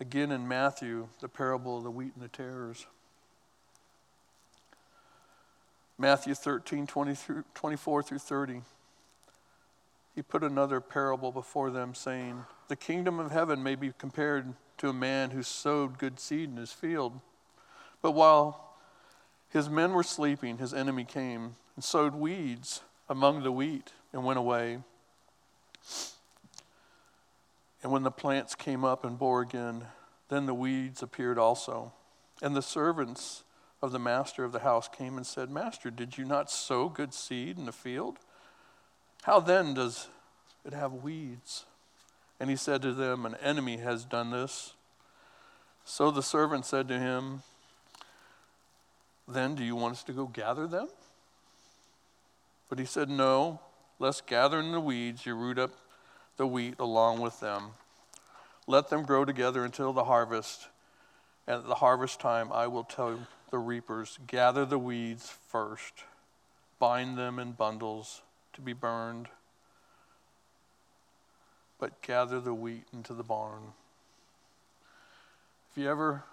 Again, 0.02 0.30
in 0.30 0.46
Matthew, 0.46 1.08
the 1.22 1.30
parable 1.30 1.78
of 1.78 1.86
the 1.86 1.90
wheat 1.90 2.12
and 2.14 2.22
the 2.22 2.28
tares. 2.28 2.86
Matthew 5.98 6.36
13, 6.36 6.86
20 6.86 7.16
through, 7.16 7.44
24 7.54 8.04
through 8.04 8.20
30. 8.20 8.62
He 10.14 10.22
put 10.22 10.44
another 10.44 10.82
parable 10.82 11.32
before 11.32 11.72
them, 11.72 11.94
saying, 11.94 12.44
The 12.68 12.76
kingdom 12.76 13.20
of 13.20 13.32
heaven 13.32 13.64
may 13.64 13.76
be 13.76 13.94
compared 13.98 14.54
to 14.80 14.90
a 14.90 14.94
man 14.94 15.32
who 15.32 15.44
sowed 15.44 15.98
good 15.98 16.20
seed 16.20 16.50
in 16.50 16.58
his 16.58 16.74
field. 16.74 17.22
But 18.02 18.12
while 18.12 18.64
his 19.56 19.70
men 19.70 19.94
were 19.94 20.04
sleeping, 20.04 20.58
his 20.58 20.74
enemy 20.74 21.06
came 21.06 21.56
and 21.76 21.84
sowed 21.84 22.13
weeds 22.13 22.82
among 23.08 23.41
the 23.41 23.54
wheat 23.54 23.94
and 24.12 24.26
went 24.26 24.38
away. 24.38 24.80
And 27.82 27.89
when 27.89 28.04
the 28.04 28.12
plants 28.12 28.54
came 28.54 28.84
up 28.84 29.06
and 29.06 29.18
bore 29.18 29.41
again, 29.41 29.86
then 30.28 30.46
the 30.46 30.54
weeds 30.54 31.02
appeared 31.02 31.39
also. 31.39 31.94
And 32.41 32.54
the 32.54 32.62
servants 32.62 33.46
of 33.82 33.94
the 33.94 34.00
master 34.00 34.44
of 34.44 34.52
the 34.52 34.60
house 34.60 34.89
came 34.89 35.15
and 35.15 35.26
said, 35.26 35.50
Master, 35.50 35.89
did 35.89 36.18
you 36.18 36.26
not 36.26 36.52
sow 36.52 36.89
good 36.89 37.13
seed 37.13 37.58
in 37.58 37.65
the 37.65 37.72
field? 37.72 38.18
How 39.22 39.39
then 39.39 39.74
does 39.74 40.10
it 40.65 40.74
have 40.74 40.91
weeds? 40.91 41.63
And 42.41 42.50
he 42.50 42.58
said 42.58 42.82
to 42.82 42.91
them, 42.91 43.26
An 43.26 43.36
enemy 43.36 43.78
has 43.78 44.04
done 44.04 44.32
this. 44.32 44.74
So 45.86 46.12
the 46.12 46.22
servant 46.22 46.65
said 46.65 46.89
to 46.89 47.00
him, 47.00 47.44
Then 49.28 49.56
do 49.56 49.64
you 49.64 49.76
want 49.76 49.94
us 49.94 50.04
to 50.04 50.14
go 50.14 50.28
gather 50.28 50.68
them? 50.68 50.88
But 52.70 52.80
he 52.80 52.86
said, 52.86 53.10
No, 53.10 53.60
lest 54.00 54.28
gathering 54.28 54.72
the 54.72 54.80
weeds, 54.80 55.26
you 55.26 55.36
root 55.36 55.58
up 55.58 55.72
the 56.38 56.48
wheat 56.48 56.76
along 56.80 57.22
with 57.22 57.40
them. 57.40 57.72
Let 58.68 58.90
them 58.90 59.04
grow 59.04 59.26
together 59.26 59.64
until 59.64 59.94
the 59.94 60.06
harvest. 60.06 60.68
And 61.48 61.58
at 61.58 61.68
the 61.68 61.76
harvest 61.76 62.20
time, 62.20 62.52
I 62.52 62.68
will 62.68 62.84
tell 62.84 63.20
the 63.52 63.60
reapers 63.60 64.20
gather 64.28 64.66
the 64.66 64.80
weeds 64.80 65.30
first, 65.48 66.04
bind 66.80 67.18
them 67.18 67.40
in 67.40 67.52
bundles 67.54 68.22
to 68.54 68.62
be 68.62 68.74
burned, 68.74 69.28
but 71.80 72.02
gather 72.02 72.40
the 72.40 72.54
wheat 72.54 72.86
into 72.92 73.14
the 73.14 73.24
barn. 73.24 73.74
If 75.72 75.82
you 75.82 75.90
ever 75.90 76.24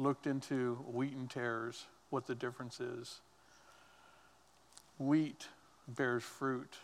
looked 0.00 0.26
into 0.26 0.76
wheat 0.90 1.12
and 1.12 1.28
tares, 1.28 1.86
what 2.08 2.26
the 2.26 2.34
difference 2.34 2.80
is, 2.80 3.20
wheat 4.98 5.48
bears 5.86 6.22
fruit. 6.22 6.76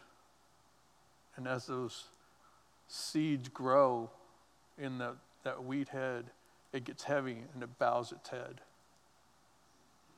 And 1.37 1.47
as 1.47 1.67
those 1.67 2.05
seeds 2.89 3.49
grow 3.49 4.11
in 4.79 4.99
the, 4.99 5.15
that 5.45 5.65
wheat 5.65 5.89
head, 5.89 6.27
it 6.73 6.85
gets 6.85 7.05
heavy 7.05 7.39
and 7.55 7.63
it 7.63 7.79
bows 7.79 8.13
its 8.13 8.29
head. 8.29 8.61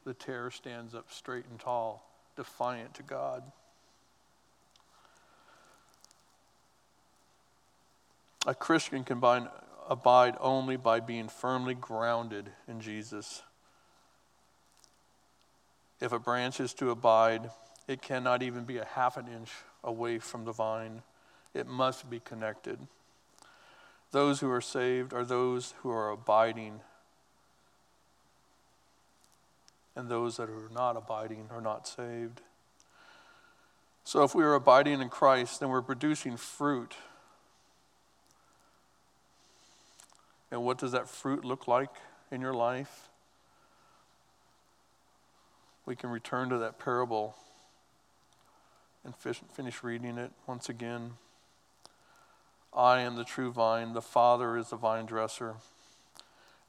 The 0.05 0.15
tare 0.15 0.51
stands 0.51 0.95
up 0.95 1.13
straight 1.13 1.45
and 1.51 1.59
tall, 1.59 2.09
defiant 2.37 2.95
to 2.95 3.03
God. 3.03 3.43
A 8.47 8.55
Christian 8.55 9.05
can 9.05 9.21
bind, 9.21 9.49
abide 9.89 10.37
only 10.39 10.77
by 10.77 11.01
being 11.01 11.29
firmly 11.29 11.75
grounded 11.75 12.51
in 12.69 12.81
Jesus. 12.81 13.43
If 16.01 16.13
a 16.13 16.19
branch 16.19 16.61
is 16.61 16.75
to 16.75 16.91
abide, 16.91 17.51
it 17.89 18.03
cannot 18.03 18.43
even 18.43 18.65
be 18.65 18.77
a 18.77 18.85
half 18.85 19.17
an 19.17 19.27
inch 19.27 19.51
away 19.83 20.19
from 20.19 20.45
the 20.45 20.53
vine. 20.53 21.03
It 21.55 21.67
must 21.67 22.09
be 22.09 22.21
connected. 22.21 22.79
Those 24.13 24.41
who 24.41 24.51
are 24.51 24.61
saved 24.61 25.13
are 25.13 25.25
those 25.25 25.75
who 25.83 25.91
are 25.91 26.11
abiding 26.11 26.81
and 29.97 30.09
those 30.09 30.37
that 30.37 30.49
are 30.49 30.71
not 30.73 30.97
abiding 30.97 31.49
are 31.51 31.61
not 31.61 31.89
saved. 31.89 32.41
So 34.05 34.23
if 34.23 34.33
we 34.33 34.45
are 34.45 34.55
abiding 34.55 35.01
in 35.01 35.09
Christ, 35.09 35.59
then 35.59 35.71
we're 35.71 35.83
producing 35.83 36.37
fruit. 36.37 36.95
And 40.51 40.65
what 40.65 40.79
does 40.79 40.93
that 40.93 41.09
fruit 41.09 41.45
look 41.45 41.69
like 41.69 41.91
in 42.31 42.41
your 42.41 42.55
life? 42.55 43.09
We 45.85 45.97
can 45.97 46.11
return 46.11 46.49
to 46.51 46.59
that 46.59 46.79
parable 46.79 47.35
and 49.05 49.15
finish 49.17 49.83
reading 49.83 50.19
it 50.19 50.33
once 50.47 50.69
again. 50.69 51.13
I 52.75 53.01
am 53.01 53.17
the 53.17 53.25
true 53.25 53.51
vine, 53.51 53.95
the 53.95 54.03
Father 54.03 54.57
is 54.57 54.69
the 54.69 54.77
vine 54.77 55.07
dresser. 55.07 55.55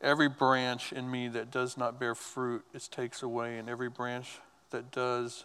Every 0.02 0.30
branch 0.30 0.94
in 0.94 1.12
me 1.12 1.28
that 1.28 1.52
does 1.52 1.76
not 1.76 2.00
bear 2.00 2.16
fruit, 2.16 2.64
it 2.74 2.88
takes 2.90 3.22
away, 3.22 3.58
and 3.58 3.70
every 3.70 3.90
branch 3.90 4.40
that 4.72 4.92
does 4.92 5.44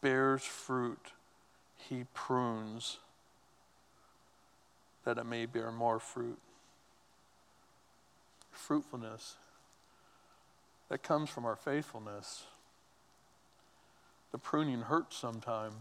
bears 0.00 0.44
fruit, 0.44 1.12
he 1.76 2.04
prunes 2.14 2.98
that 5.04 5.18
it 5.18 5.26
may 5.26 5.46
bear 5.46 5.72
more 5.72 5.98
fruit. 5.98 6.38
Fruitfulness 8.56 9.36
that 10.88 11.02
comes 11.02 11.30
from 11.30 11.44
our 11.44 11.56
faithfulness. 11.56 12.44
The 14.32 14.38
pruning 14.38 14.82
hurts 14.82 15.16
sometimes, 15.16 15.74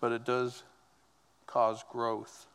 but 0.00 0.12
it 0.12 0.24
does 0.24 0.64
cause 1.46 1.84
growth. 1.90 2.46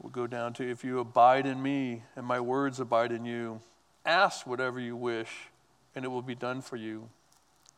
We'll 0.00 0.10
go 0.10 0.26
down 0.26 0.52
to 0.54 0.68
if 0.68 0.82
you 0.84 0.98
abide 0.98 1.46
in 1.46 1.62
me 1.62 2.02
and 2.16 2.26
my 2.26 2.40
words 2.40 2.80
abide 2.80 3.12
in 3.12 3.24
you, 3.24 3.60
ask 4.04 4.46
whatever 4.46 4.80
you 4.80 4.96
wish 4.96 5.30
and 5.94 6.04
it 6.04 6.08
will 6.08 6.22
be 6.22 6.34
done 6.34 6.60
for 6.60 6.76
you. 6.76 7.08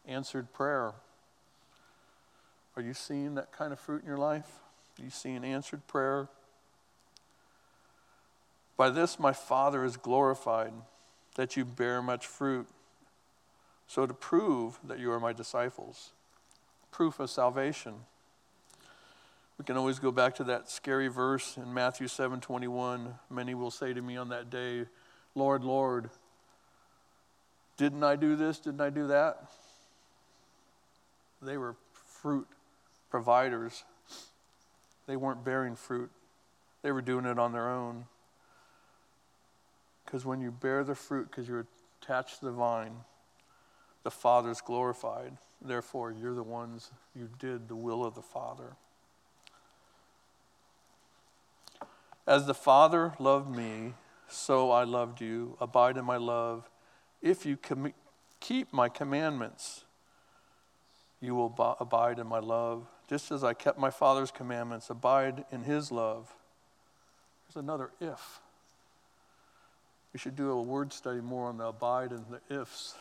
Answered 0.07 0.53
prayer. 0.53 0.93
Are 2.77 2.83
you 2.83 2.95
seeing 2.95 3.35
that 3.35 3.53
kind 3.53 3.73
of 3.73 3.81
fruit 3.81 4.03
in 4.03 4.09
your 4.09 4.17
life? 4.17 4.64
You 4.99 5.11
an 5.25 5.45
answered 5.45 5.87
prayer? 5.87 6.29
By 8.77 8.91
this 8.91 9.19
my 9.19 9.33
Father 9.33 9.85
is 9.85 9.97
glorified, 9.97 10.73
that 11.37 11.57
you 11.57 11.65
bear 11.65 12.01
much 12.03 12.27
fruit. 12.27 12.69
So 13.87 14.07
to 14.07 14.15
prove 14.15 14.79
that 14.85 14.99
you 14.99 15.13
are 15.13 15.21
my 15.21 15.33
disciples, 15.33 16.13
proof 16.91 17.21
of 17.21 17.31
salvation. 17.31 18.07
We 19.59 19.65
can 19.65 19.77
always 19.77 19.99
go 19.99 20.11
back 20.11 20.35
to 20.37 20.45
that 20.45 20.69
scary 20.69 21.09
verse 21.09 21.57
in 21.57 21.73
Matthew 21.73 22.09
7:21. 22.09 23.19
Many 23.31 23.55
will 23.55 23.71
say 23.71 23.93
to 23.93 24.03
me 24.03 24.17
on 24.17 24.29
that 24.31 24.51
day, 24.51 24.89
"Lord, 25.35 25.63
Lord, 25.63 26.11
didn't 27.77 28.03
I 28.03 28.17
do 28.17 28.37
this? 28.37 28.59
Didn't 28.59 28.81
I 28.81 28.91
do 28.91 29.07
that?" 29.09 29.51
They 31.41 31.57
were 31.57 31.77
fruit 31.93 32.49
providers. 33.11 33.85
They 35.07 35.17
weren't 35.17 35.45
bearing 35.45 35.77
fruit. 35.77 36.11
They 36.83 36.93
were 36.93 37.03
doing 37.03 37.27
it 37.27 37.39
on 37.39 37.53
their 37.53 37.69
own. 37.69 38.07
Because 40.05 40.25
when 40.25 40.41
you 40.41 40.51
bear 40.51 40.85
the 40.85 40.95
fruit 40.95 41.29
because 41.31 41.49
you're 41.49 41.67
attached 42.03 42.41
to 42.41 42.47
the 42.47 42.53
vine, 42.53 42.97
the 44.03 44.11
Father's 44.11 44.61
glorified. 44.61 45.37
Therefore, 45.63 46.13
you're 46.13 46.35
the 46.35 46.43
ones 46.43 46.91
you 47.15 47.29
did 47.39 47.69
the 47.69 47.77
will 47.77 48.05
of 48.05 48.15
the 48.15 48.23
Father. 48.23 48.77
As 52.27 52.47
the 52.47 52.55
Father 52.55 53.15
loved 53.19 53.55
me, 53.55 53.95
so 54.29 54.71
I 54.71 54.85
loved 54.85 55.21
you. 55.21 55.57
Abide 55.61 55.97
in 55.97 56.05
my 56.05 56.17
love. 56.17 56.69
If 57.23 57.45
you 57.47 57.57
com- 57.57 57.93
keep 58.41 58.73
my 58.73 58.89
commandments, 58.89 59.85
you 61.21 61.35
will 61.35 61.55
ab- 61.59 61.77
abide 61.81 62.19
in 62.19 62.27
my 62.27 62.39
love. 62.39 62.87
Just 63.09 63.31
as 63.31 63.45
I 63.45 63.55
kept 63.55 63.79
my 63.79 63.91
Father's 63.91 64.31
commandments, 64.31 64.91
abide 64.91 65.45
in 65.53 65.63
his 65.63 65.93
love. 65.93 66.35
There's 67.47 67.63
another 67.63 67.91
if. 68.01 68.41
We 70.13 70.19
should 70.19 70.37
do 70.37 70.51
a 70.51 70.63
word 70.63 70.93
study 70.93 71.21
more 71.21 71.49
on 71.49 71.59
the 71.59 71.67
abide 71.67 72.13
and 72.13 72.25
the 72.31 72.61
ifs. 72.61 72.95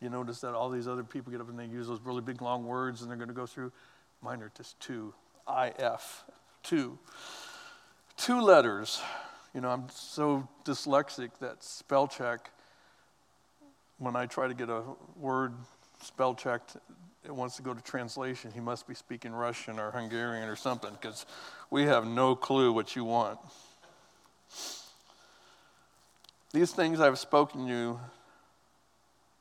You 0.00 0.08
notice 0.08 0.40
that 0.40 0.54
all 0.54 0.70
these 0.70 0.88
other 0.88 1.04
people 1.04 1.32
get 1.32 1.40
up 1.40 1.48
and 1.48 1.58
they 1.58 1.66
use 1.66 1.88
those 1.88 2.00
really 2.02 2.22
big 2.22 2.40
long 2.40 2.64
words 2.64 3.02
and 3.02 3.10
they're 3.10 3.16
going 3.16 3.28
to 3.28 3.34
go 3.34 3.46
through. 3.46 3.72
Mine 4.22 4.42
are 4.42 4.52
just 4.56 4.78
two. 4.80 5.12
IF, 5.48 6.24
two. 6.62 6.98
Two 8.16 8.40
letters. 8.40 9.02
You 9.54 9.62
know, 9.62 9.70
I'm 9.70 9.88
so 9.90 10.48
dyslexic 10.64 11.30
that 11.40 11.64
spell 11.64 12.06
check, 12.06 12.50
when 13.98 14.16
I 14.16 14.26
try 14.26 14.48
to 14.48 14.54
get 14.54 14.70
a 14.70 14.82
word 15.16 15.52
spell 16.02 16.34
checked, 16.34 16.76
it 17.24 17.34
wants 17.34 17.56
to 17.56 17.62
go 17.62 17.74
to 17.74 17.80
translation. 17.82 18.50
He 18.52 18.60
must 18.60 18.88
be 18.88 18.94
speaking 18.94 19.32
Russian 19.32 19.78
or 19.78 19.90
Hungarian 19.90 20.48
or 20.48 20.56
something 20.56 20.90
because 21.00 21.26
we 21.70 21.84
have 21.84 22.06
no 22.06 22.34
clue 22.34 22.72
what 22.72 22.96
you 22.96 23.04
want. 23.04 23.38
These 26.52 26.72
things 26.72 27.00
I've 27.00 27.18
spoken 27.18 27.66
you 27.66 28.00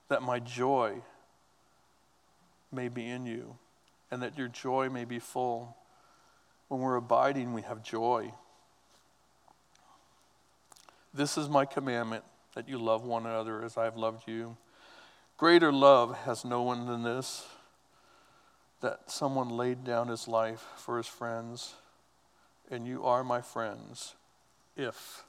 that 0.10 0.22
my 0.22 0.39
joy 0.39 0.95
may 2.72 2.88
be 2.88 3.08
in 3.08 3.26
you 3.26 3.58
and 4.12 4.22
that 4.22 4.38
your 4.38 4.48
joy 4.48 4.89
may 4.89 5.06
be 5.06 5.19
full. 5.19 5.76
When 6.67 6.82
we're 6.82 6.98
abiding, 6.98 7.54
we 7.54 7.62
have 7.63 7.82
joy. 7.82 8.32
This 11.13 11.38
is 11.38 11.50
my 11.50 11.65
commandment 11.65 12.24
that 12.54 12.69
you 12.69 12.78
love 12.78 13.04
one 13.04 13.26
another 13.26 13.63
as 13.63 13.78
I 13.78 13.86
have 13.86 13.98
loved 13.98 14.28
you. 14.28 14.58
Greater 15.39 15.71
love 15.71 16.15
has 16.25 16.43
no 16.43 16.62
one 16.62 16.86
than 16.86 17.02
this 17.02 17.47
that 18.82 19.10
someone 19.10 19.49
laid 19.49 19.84
down 19.84 20.08
his 20.08 20.28
life 20.28 20.67
for 20.75 20.97
his 20.97 21.08
friends, 21.08 21.73
and 22.69 22.86
you 22.86 23.04
are 23.04 23.23
my 23.23 23.41
friends 23.41 24.15
if 24.78 25.23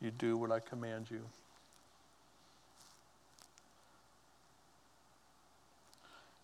you 0.00 0.10
do 0.10 0.36
what 0.36 0.52
I 0.52 0.60
command 0.60 1.10
you. 1.10 1.22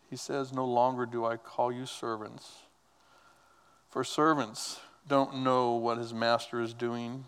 He 0.09 0.17
says, 0.17 0.53
No 0.53 0.65
longer 0.65 1.05
do 1.05 1.25
I 1.25 1.37
call 1.37 1.71
you 1.71 1.85
servants 1.85 2.63
for 3.97 4.05
servants 4.05 4.79
don't 5.09 5.43
know 5.43 5.73
what 5.73 5.97
his 5.97 6.13
master 6.13 6.61
is 6.61 6.75
doing, 6.75 7.25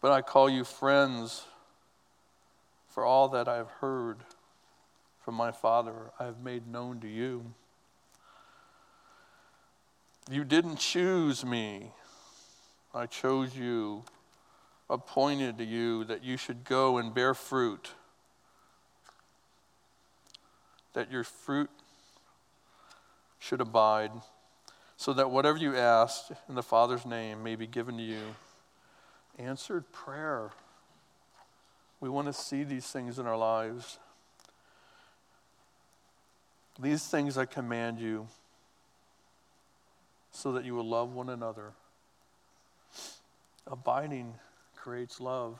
but 0.00 0.10
I 0.10 0.22
call 0.22 0.50
you 0.50 0.64
friends, 0.64 1.44
for 2.90 3.04
all 3.04 3.28
that 3.28 3.48
I 3.48 3.56
have 3.56 3.70
heard 3.80 4.18
from 5.24 5.34
my 5.34 5.50
Father 5.52 6.10
I 6.18 6.24
have 6.24 6.40
made 6.40 6.66
known 6.66 7.00
to 7.00 7.08
you. 7.08 7.54
You 10.30 10.44
didn't 10.44 10.76
choose 10.76 11.44
me, 11.44 11.92
I 12.94 13.06
chose 13.06 13.56
you, 13.56 14.04
appointed 14.88 15.58
to 15.58 15.64
you 15.64 16.04
that 16.04 16.22
you 16.22 16.36
should 16.36 16.64
go 16.64 16.98
and 16.98 17.14
bear 17.14 17.32
fruit, 17.32 17.92
that 20.92 21.10
your 21.10 21.24
fruit 21.24 21.70
should 23.38 23.60
abide 23.60 24.10
so 24.96 25.12
that 25.14 25.30
whatever 25.30 25.56
you 25.56 25.74
ask 25.76 26.26
in 26.48 26.54
the 26.54 26.62
Father's 26.62 27.06
name 27.06 27.42
may 27.42 27.56
be 27.56 27.66
given 27.66 27.96
to 27.96 28.02
you. 28.02 28.34
Answered 29.38 29.90
prayer. 29.92 30.50
We 32.00 32.08
want 32.08 32.26
to 32.26 32.32
see 32.32 32.64
these 32.64 32.86
things 32.86 33.18
in 33.18 33.26
our 33.26 33.36
lives. 33.36 33.98
These 36.80 37.06
things 37.06 37.36
I 37.36 37.44
command 37.44 38.00
you 38.00 38.26
so 40.30 40.52
that 40.52 40.64
you 40.64 40.74
will 40.74 40.88
love 40.88 41.14
one 41.14 41.28
another. 41.28 41.72
Abiding 43.66 44.34
creates 44.74 45.20
love. 45.20 45.58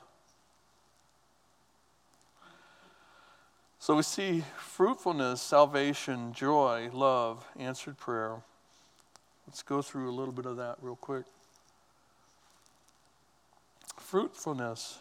So 3.78 3.96
we 3.96 4.02
see 4.02 4.44
fruitfulness, 4.58 5.40
salvation, 5.40 6.32
joy, 6.32 6.90
love, 6.92 7.46
answered 7.58 7.98
prayer. 7.98 8.42
Let's 9.46 9.62
go 9.62 9.82
through 9.82 10.10
a 10.10 10.12
little 10.12 10.32
bit 10.32 10.46
of 10.46 10.56
that 10.58 10.76
real 10.80 10.96
quick. 10.96 11.24
Fruitfulness. 13.96 14.98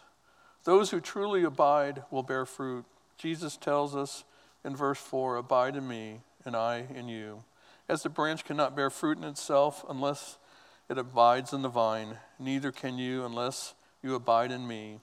Those 0.64 0.90
who 0.90 1.00
truly 1.00 1.42
abide 1.44 2.02
will 2.10 2.22
bear 2.22 2.44
fruit. 2.44 2.84
Jesus 3.16 3.56
tells 3.56 3.96
us 3.96 4.24
in 4.64 4.76
verse 4.76 4.98
4 4.98 5.36
Abide 5.36 5.76
in 5.76 5.88
me, 5.88 6.20
and 6.44 6.54
I 6.54 6.86
in 6.94 7.08
you. 7.08 7.44
As 7.88 8.02
the 8.02 8.08
branch 8.08 8.44
cannot 8.44 8.76
bear 8.76 8.90
fruit 8.90 9.18
in 9.18 9.24
itself 9.24 9.84
unless 9.88 10.38
it 10.88 10.98
abides 10.98 11.52
in 11.52 11.62
the 11.62 11.68
vine, 11.68 12.18
neither 12.38 12.72
can 12.72 12.98
you 12.98 13.24
unless 13.24 13.74
you 14.02 14.14
abide 14.14 14.52
in 14.52 14.66
me. 14.66 15.00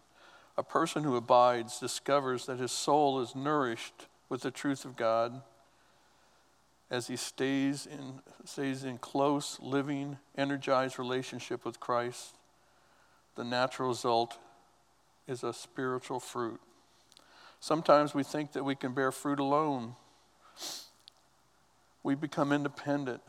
A 0.57 0.63
person 0.63 1.03
who 1.03 1.15
abides 1.15 1.79
discovers 1.79 2.45
that 2.45 2.59
his 2.59 2.71
soul 2.71 3.19
is 3.21 3.35
nourished 3.35 4.07
with 4.29 4.41
the 4.41 4.51
truth 4.51 4.85
of 4.85 4.95
God 4.95 5.41
as 6.89 7.07
he 7.07 7.15
stays 7.15 7.85
in, 7.85 8.21
stays 8.45 8.83
in 8.83 8.97
close, 8.97 9.59
living, 9.61 10.17
energized 10.37 10.97
relationship 10.97 11.65
with 11.65 11.79
Christ, 11.79 12.35
the 13.35 13.43
natural 13.43 13.89
result 13.89 14.37
is 15.27 15.43
a 15.43 15.53
spiritual 15.53 16.19
fruit. 16.19 16.59
Sometimes 17.59 18.13
we 18.13 18.23
think 18.23 18.53
that 18.53 18.63
we 18.63 18.75
can 18.75 18.93
bear 18.93 19.11
fruit 19.11 19.39
alone. 19.39 19.95
We 22.03 22.15
become 22.15 22.51
independent 22.51 23.21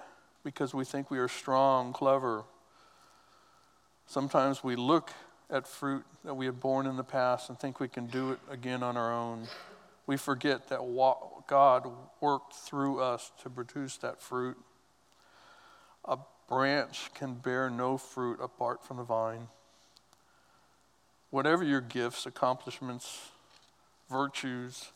because 0.45 0.73
we 0.73 0.85
think 0.85 1.11
we 1.11 1.19
are 1.19 1.29
strong, 1.29 1.93
clever. 1.93 2.45
Sometimes 4.07 4.63
we 4.63 4.77
look 4.77 5.13
at 5.51 5.67
fruit 5.67 6.05
that 6.25 6.35
we 6.35 6.47
have 6.47 6.61
borne 6.61 6.87
in 6.87 6.97
the 6.97 7.05
past 7.05 7.49
and 7.49 7.59
think 7.59 7.81
we 7.81 7.89
can 7.89 8.07
do 8.07 8.33
it 8.33 8.39
again 8.51 8.83
on 8.83 8.97
our 8.97 9.13
own. 9.13 9.49
We 10.07 10.17
forget 10.17 10.69
that 10.69 10.81
God 11.49 11.91
worked 12.21 12.55
through 12.55 13.01
us 13.01 13.33
to 13.43 13.51
produce 13.51 13.97
that 13.99 14.23
fruit. 14.23 14.57
A 16.05 16.19
branch 16.49 17.11
can 17.15 17.35
bear 17.35 17.69
no 17.69 17.99
fruit 17.99 18.39
apart 18.41 18.85
from 18.85 18.99
the 18.99 19.03
vine. 19.03 19.49
Whatever 21.31 21.63
your 21.63 21.81
gifts, 21.81 22.27
accomplishments, 22.27 23.31
virtues, 24.11 24.93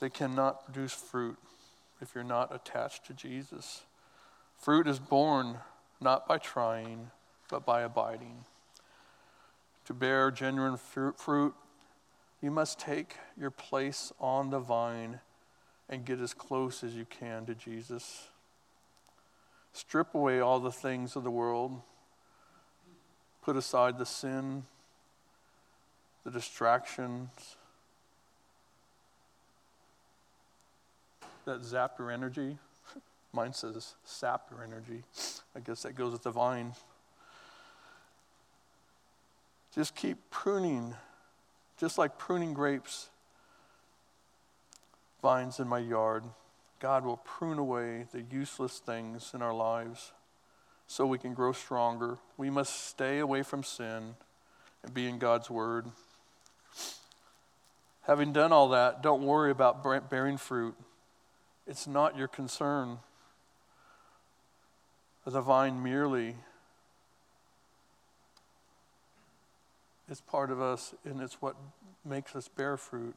they 0.00 0.08
cannot 0.08 0.64
produce 0.64 0.92
fruit 0.92 1.36
if 2.00 2.14
you're 2.14 2.24
not 2.24 2.54
attached 2.54 3.04
to 3.06 3.12
Jesus. 3.12 3.82
Fruit 4.56 4.86
is 4.86 4.98
born 4.98 5.58
not 6.00 6.28
by 6.28 6.38
trying, 6.38 7.10
but 7.50 7.66
by 7.66 7.82
abiding. 7.82 8.44
To 9.86 9.94
bear 9.94 10.30
genuine 10.30 10.76
fruit, 10.76 11.54
you 12.40 12.50
must 12.50 12.78
take 12.78 13.16
your 13.36 13.50
place 13.50 14.12
on 14.20 14.50
the 14.50 14.60
vine 14.60 15.20
and 15.88 16.04
get 16.04 16.20
as 16.20 16.34
close 16.34 16.84
as 16.84 16.94
you 16.94 17.06
can 17.06 17.46
to 17.46 17.54
Jesus. 17.54 18.28
Strip 19.72 20.14
away 20.14 20.38
all 20.38 20.60
the 20.60 20.70
things 20.70 21.16
of 21.16 21.24
the 21.24 21.30
world. 21.30 21.80
Put 23.42 23.56
aside 23.56 23.98
the 23.98 24.06
sin, 24.06 24.64
the 26.24 26.30
distractions 26.30 27.56
that 31.44 31.64
zap 31.64 31.98
your 31.98 32.10
energy. 32.10 32.58
Mine 33.32 33.54
says 33.54 33.94
sap 34.04 34.50
your 34.50 34.62
energy. 34.62 35.02
I 35.56 35.60
guess 35.60 35.82
that 35.82 35.94
goes 35.94 36.12
with 36.12 36.22
the 36.22 36.30
vine. 36.30 36.74
Just 39.74 39.94
keep 39.94 40.18
pruning, 40.30 40.94
just 41.78 41.98
like 41.98 42.18
pruning 42.18 42.52
grapes, 42.52 43.08
vines 45.22 45.58
in 45.58 45.68
my 45.68 45.78
yard. 45.78 46.24
God 46.80 47.04
will 47.04 47.18
prune 47.18 47.58
away 47.58 48.06
the 48.12 48.22
useless 48.22 48.78
things 48.78 49.32
in 49.34 49.42
our 49.42 49.54
lives 49.54 50.12
so 50.88 51.06
we 51.06 51.18
can 51.18 51.34
grow 51.34 51.52
stronger. 51.52 52.18
We 52.36 52.50
must 52.50 52.88
stay 52.88 53.18
away 53.18 53.42
from 53.44 53.62
sin 53.62 54.16
and 54.82 54.94
be 54.94 55.06
in 55.06 55.18
God's 55.18 55.48
Word. 55.48 55.86
Having 58.02 58.32
done 58.32 58.52
all 58.52 58.70
that, 58.70 59.02
don't 59.02 59.22
worry 59.22 59.50
about 59.50 59.84
bearing 60.10 60.38
fruit. 60.38 60.74
It's 61.66 61.86
not 61.86 62.16
your 62.16 62.26
concern. 62.26 62.98
The 65.26 65.42
vine 65.42 65.82
merely 65.82 66.36
is 70.10 70.22
part 70.22 70.50
of 70.50 70.58
us, 70.58 70.94
and 71.04 71.20
it's 71.20 71.42
what 71.42 71.54
makes 72.02 72.34
us 72.34 72.48
bear 72.48 72.78
fruit. 72.78 73.14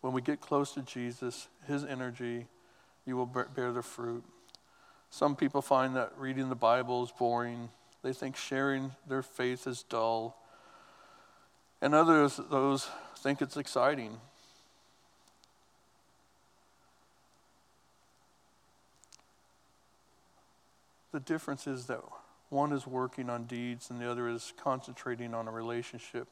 When 0.00 0.12
we 0.12 0.22
get 0.22 0.40
close 0.40 0.72
to 0.74 0.82
Jesus, 0.82 1.48
His 1.66 1.84
energy, 1.84 2.46
you 3.04 3.16
will 3.16 3.26
bear 3.26 3.72
the 3.72 3.82
fruit. 3.82 4.22
Some 5.10 5.34
people 5.36 5.60
find 5.60 5.96
that 5.96 6.12
reading 6.16 6.48
the 6.48 6.54
Bible 6.54 7.02
is 7.02 7.10
boring. 7.10 7.68
They 8.02 8.12
think 8.12 8.36
sharing 8.36 8.92
their 9.08 9.22
faith 9.22 9.66
is 9.66 9.82
dull. 9.82 10.36
And 11.82 11.94
others, 11.94 12.40
those 12.50 12.88
think 13.18 13.42
it's 13.42 13.56
exciting. 13.56 14.18
The 21.12 21.20
difference 21.20 21.66
is 21.66 21.86
that 21.86 22.00
one 22.50 22.72
is 22.72 22.86
working 22.86 23.28
on 23.28 23.44
deeds 23.44 23.90
and 23.90 24.00
the 24.00 24.10
other 24.10 24.28
is 24.28 24.52
concentrating 24.56 25.34
on 25.34 25.48
a 25.48 25.50
relationship 25.50 26.28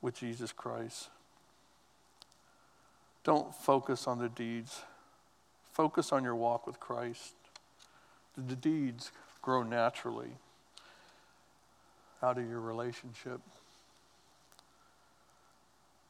with 0.00 0.16
Jesus 0.16 0.52
Christ. 0.52 1.08
Don't 3.24 3.54
focus 3.54 4.06
on 4.06 4.18
the 4.18 4.28
deeds. 4.28 4.82
Focus 5.72 6.12
on 6.12 6.22
your 6.22 6.36
walk 6.36 6.66
with 6.66 6.78
Christ. 6.78 7.34
The 8.36 8.56
deeds 8.56 9.10
grow 9.40 9.62
naturally 9.62 10.30
out 12.22 12.38
of 12.38 12.48
your 12.48 12.60
relationship. 12.60 13.40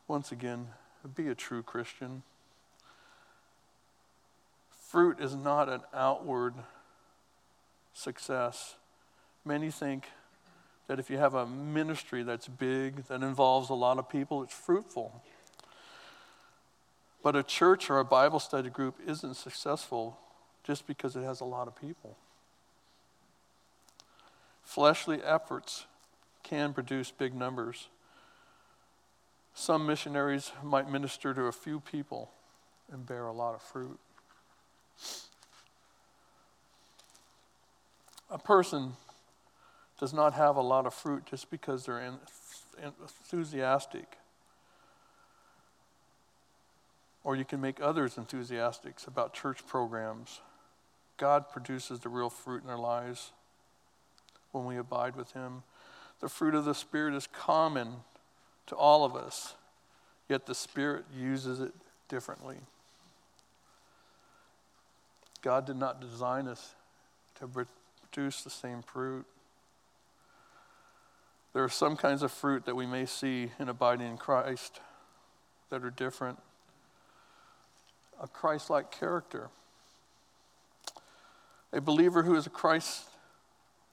Once 0.09 0.33
again, 0.33 0.69
be 1.15 1.29
a 1.29 1.35
true 1.35 1.63
Christian. 1.63 2.23
Fruit 4.91 5.19
is 5.21 5.35
not 5.35 5.69
an 5.69 5.81
outward 5.95 6.55
success. 7.95 8.75
Many 9.45 9.71
think 9.71 10.07
that 10.87 10.99
if 10.99 11.09
you 11.09 11.19
have 11.19 11.35
a 11.35 11.47
ministry 11.47 12.23
that's 12.23 12.49
big, 12.49 13.05
that 13.07 13.23
involves 13.23 13.71
a 13.71 13.75
lot 13.75 13.99
of 13.99 14.09
people, 14.09 14.43
it's 14.43 14.53
fruitful. 14.53 15.23
But 17.23 17.37
a 17.37 17.43
church 17.43 17.89
or 17.89 17.99
a 17.99 18.05
Bible 18.05 18.41
study 18.41 18.69
group 18.69 18.97
isn't 19.07 19.35
successful 19.35 20.19
just 20.65 20.87
because 20.87 21.17
it 21.17 21.23
has 21.23 21.41
a 21.41 21.45
lot 21.45 21.69
of 21.69 21.77
people. 21.81 22.17
Fleshly 24.63 25.21
efforts 25.23 25.87
can 26.43 26.73
produce 26.73 27.11
big 27.11 27.35
numbers. 27.35 27.89
Some 29.55 29.87
missionaries 29.87 30.51
might 30.63 30.91
minister 30.91 31.35
to 31.35 31.43
a 31.43 31.53
few 31.53 31.81
people 31.81 32.31
and 32.91 33.07
bear 33.07 33.27
a 33.27 33.33
lot 33.33 33.55
of 33.55 33.63
fruit. 33.63 33.99
A 38.31 38.39
person 38.39 38.95
does 40.01 40.15
not 40.15 40.33
have 40.35 40.57
a 40.57 40.63
lot 40.63 40.87
of 40.87 40.95
fruit 40.95 41.27
just 41.27 41.51
because 41.51 41.85
they're 41.85 42.13
enthusiastic. 42.83 44.17
Or 47.25 47.37
you 47.37 47.45
can 47.45 47.61
make 47.61 47.81
others 47.81 48.19
enthusiastic 48.19 48.95
about 49.07 49.33
church 49.33 49.67
programs. 49.67 50.41
God 51.17 51.49
produces 51.51 52.01
the 52.01 52.09
real 52.09 52.31
fruit 52.31 52.65
in 52.65 52.71
our 52.71 52.79
lives 52.79 53.31
when 54.51 54.65
we 54.65 54.77
abide 54.77 55.15
with 55.15 55.33
Him. 55.33 55.63
The 56.21 56.29
fruit 56.29 56.55
of 56.55 56.65
the 56.65 56.75
Spirit 56.75 57.15
is 57.15 57.27
common 57.27 57.97
to 58.67 58.75
all 58.75 59.05
of 59.05 59.15
us, 59.15 59.55
yet 60.29 60.47
the 60.47 60.55
Spirit 60.55 61.05
uses 61.17 61.61
it 61.61 61.73
differently. 62.09 62.57
God 65.43 65.67
did 65.67 65.77
not 65.77 66.01
design 66.01 66.47
us 66.47 66.75
to 67.41 67.49
produce 67.49 68.43
the 68.43 68.51
same 68.51 68.83
fruit. 68.83 69.27
There 71.53 71.65
are 71.65 71.69
some 71.69 71.97
kinds 71.97 72.23
of 72.23 72.33
fruit 72.33 72.65
that 72.65 72.77
we 72.77 72.87
may 72.87 73.05
see 73.05 73.51
in 73.59 73.69
abiding 73.69 74.07
in 74.07 74.17
Christ 74.17 74.81
that 75.71 75.85
are 75.85 75.91
different. 75.91 76.39
A 78.23 78.29
Christ 78.29 78.71
like 78.71 78.91
character. 78.91 79.51
A 81.73 81.81
believer 81.81 82.23
who 82.23 82.37
is 82.37 82.47
a 82.47 82.51
Christ 82.51 83.05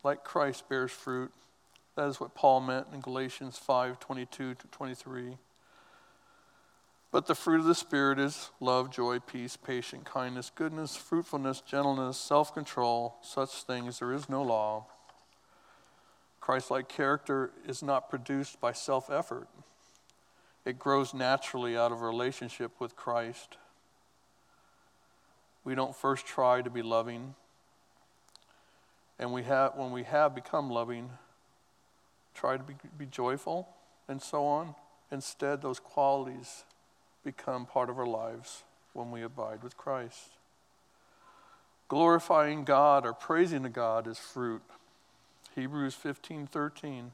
like 0.04 0.24
Christ 0.24 0.70
bears 0.70 0.92
fruit. 0.92 1.32
That 1.96 2.08
is 2.08 2.20
what 2.20 2.36
Paul 2.36 2.62
meant 2.62 2.88
in 2.94 3.02
Galatians 3.02 3.58
5 3.58 4.00
22 4.00 4.56
to 4.56 4.68
23. 4.68 5.38
But 7.12 7.26
the 7.26 7.36
fruit 7.36 7.60
of 7.60 7.66
the 7.66 7.76
Spirit 7.76 8.20
is 8.20 8.52
love, 8.60 8.92
joy, 8.92 9.20
peace, 9.20 9.58
patience, 9.58 10.04
kindness, 10.06 10.52
goodness, 10.54 10.96
fruitfulness, 10.96 11.62
gentleness, 11.62 12.18
self 12.18 12.54
control. 12.54 13.16
Such 13.22 13.64
things 13.64 14.00
there 14.00 14.14
is 14.14 14.30
no 14.30 14.44
law. 14.44 14.86
Christ 16.40 16.72
like 16.72 16.88
character 16.88 17.52
is 17.68 17.82
not 17.82 18.10
produced 18.10 18.62
by 18.62 18.74
self 18.74 19.10
effort, 19.10 19.48
it 20.66 20.78
grows 20.78 21.14
naturally 21.14 21.76
out 21.76 21.92
of 21.92 22.02
a 22.02 22.06
relationship 22.06 22.80
with 22.80 22.96
Christ. 22.96 23.58
We 25.70 25.76
don't 25.76 25.96
first 25.96 26.26
try 26.26 26.64
to 26.64 26.70
be 26.72 26.82
loving. 26.82 27.36
And 29.20 29.32
we 29.32 29.44
have, 29.44 29.76
when 29.76 29.92
we 29.92 30.02
have 30.02 30.34
become 30.34 30.72
loving, 30.72 31.12
try 32.34 32.58
to 32.58 32.64
be, 32.64 32.74
be 32.98 33.06
joyful 33.06 33.70
and 34.08 34.20
so 34.20 34.48
on. 34.48 34.74
Instead, 35.12 35.62
those 35.62 35.80
qualities 35.80 36.64
become 37.24 37.68
part 37.68 37.92
of 37.92 38.00
our 38.00 38.08
lives 38.08 38.64
when 38.94 39.12
we 39.12 39.22
abide 39.22 39.62
with 39.62 39.78
Christ. 39.78 40.30
Glorifying 41.88 42.64
God 42.64 43.06
or 43.06 43.14
praising 43.14 43.62
to 43.62 43.70
God 43.70 44.08
is 44.08 44.18
fruit. 44.18 44.64
Hebrews 45.54 45.94
15 45.94 46.48
13. 46.48 47.12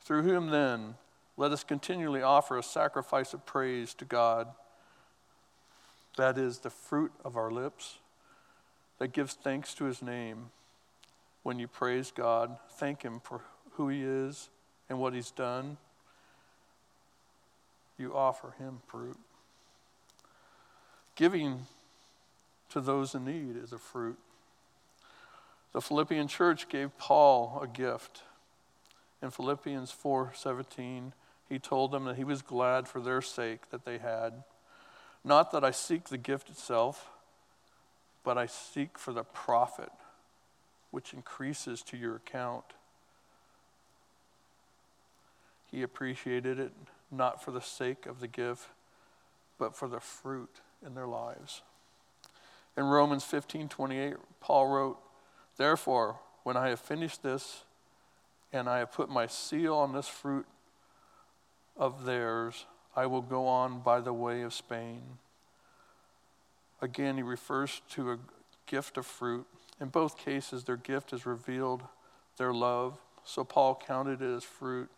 Through 0.00 0.22
whom 0.22 0.50
then 0.50 0.96
let 1.36 1.52
us 1.52 1.62
continually 1.62 2.20
offer 2.20 2.58
a 2.58 2.64
sacrifice 2.64 3.32
of 3.32 3.46
praise 3.46 3.94
to 3.94 4.04
God. 4.04 4.48
That 6.16 6.38
is 6.38 6.58
the 6.58 6.70
fruit 6.70 7.12
of 7.24 7.36
our 7.36 7.50
lips, 7.50 7.98
that 8.98 9.12
gives 9.12 9.34
thanks 9.34 9.74
to 9.74 9.84
his 9.84 10.02
name. 10.02 10.50
When 11.42 11.58
you 11.58 11.68
praise 11.68 12.12
God, 12.14 12.58
thank 12.72 13.02
him 13.02 13.20
for 13.20 13.40
who 13.72 13.88
he 13.88 14.02
is 14.02 14.50
and 14.88 14.98
what 14.98 15.14
he's 15.14 15.30
done. 15.30 15.78
You 17.96 18.14
offer 18.14 18.54
him 18.58 18.80
fruit. 18.86 19.18
Giving 21.14 21.66
to 22.70 22.80
those 22.80 23.14
in 23.14 23.24
need 23.24 23.56
is 23.56 23.72
a 23.72 23.78
fruit. 23.78 24.18
The 25.72 25.80
Philippian 25.80 26.28
church 26.28 26.68
gave 26.68 26.96
Paul 26.98 27.60
a 27.62 27.66
gift. 27.66 28.22
In 29.22 29.30
Philippians 29.30 29.92
4:17, 29.92 31.12
he 31.48 31.58
told 31.58 31.90
them 31.92 32.04
that 32.04 32.16
he 32.16 32.24
was 32.24 32.42
glad 32.42 32.88
for 32.88 33.00
their 33.00 33.20
sake 33.20 33.70
that 33.70 33.84
they 33.84 33.98
had. 33.98 34.44
Not 35.24 35.50
that 35.52 35.64
I 35.64 35.70
seek 35.70 36.04
the 36.04 36.18
gift 36.18 36.48
itself, 36.48 37.10
but 38.24 38.38
I 38.38 38.46
seek 38.46 38.98
for 38.98 39.12
the 39.12 39.24
profit 39.24 39.90
which 40.90 41.14
increases 41.14 41.82
to 41.82 41.96
your 41.96 42.16
account. 42.16 42.64
He 45.70 45.82
appreciated 45.82 46.58
it 46.58 46.72
not 47.10 47.42
for 47.42 47.50
the 47.50 47.60
sake 47.60 48.06
of 48.06 48.20
the 48.20 48.28
gift, 48.28 48.68
but 49.58 49.76
for 49.76 49.88
the 49.88 50.00
fruit 50.00 50.60
in 50.84 50.94
their 50.94 51.06
lives. 51.06 51.62
In 52.76 52.84
Romans 52.84 53.24
15:28, 53.24 54.16
Paul 54.40 54.68
wrote, 54.68 55.02
"Therefore, 55.56 56.18
when 56.42 56.56
I 56.56 56.68
have 56.68 56.80
finished 56.80 57.22
this 57.22 57.64
and 58.52 58.68
I 58.68 58.78
have 58.78 58.92
put 58.92 59.08
my 59.08 59.26
seal 59.26 59.76
on 59.76 59.92
this 59.92 60.08
fruit 60.08 60.46
of 61.76 62.04
theirs, 62.04 62.66
I 62.96 63.06
will 63.06 63.22
go 63.22 63.46
on 63.46 63.80
by 63.80 64.00
the 64.00 64.12
way 64.12 64.42
of 64.42 64.52
Spain." 64.52 65.18
Again, 66.80 67.16
he 67.16 67.22
refers 67.22 67.82
to 67.90 68.12
a 68.12 68.18
gift 68.66 68.96
of 68.96 69.06
fruit. 69.06 69.46
In 69.80 69.88
both 69.88 70.16
cases, 70.16 70.64
their 70.64 70.76
gift 70.76 71.10
has 71.10 71.26
revealed 71.26 71.82
their 72.36 72.52
love, 72.52 72.98
so 73.24 73.44
Paul 73.44 73.74
counted 73.74 74.22
it 74.22 74.34
as 74.34 74.44
fruit. 74.44 74.88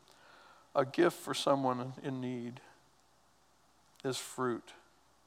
A 0.75 0.85
gift 0.85 1.19
for 1.19 1.35
someone 1.35 1.95
in 2.03 2.21
need 2.21 2.61
is 4.05 4.17
fruit. 4.17 4.73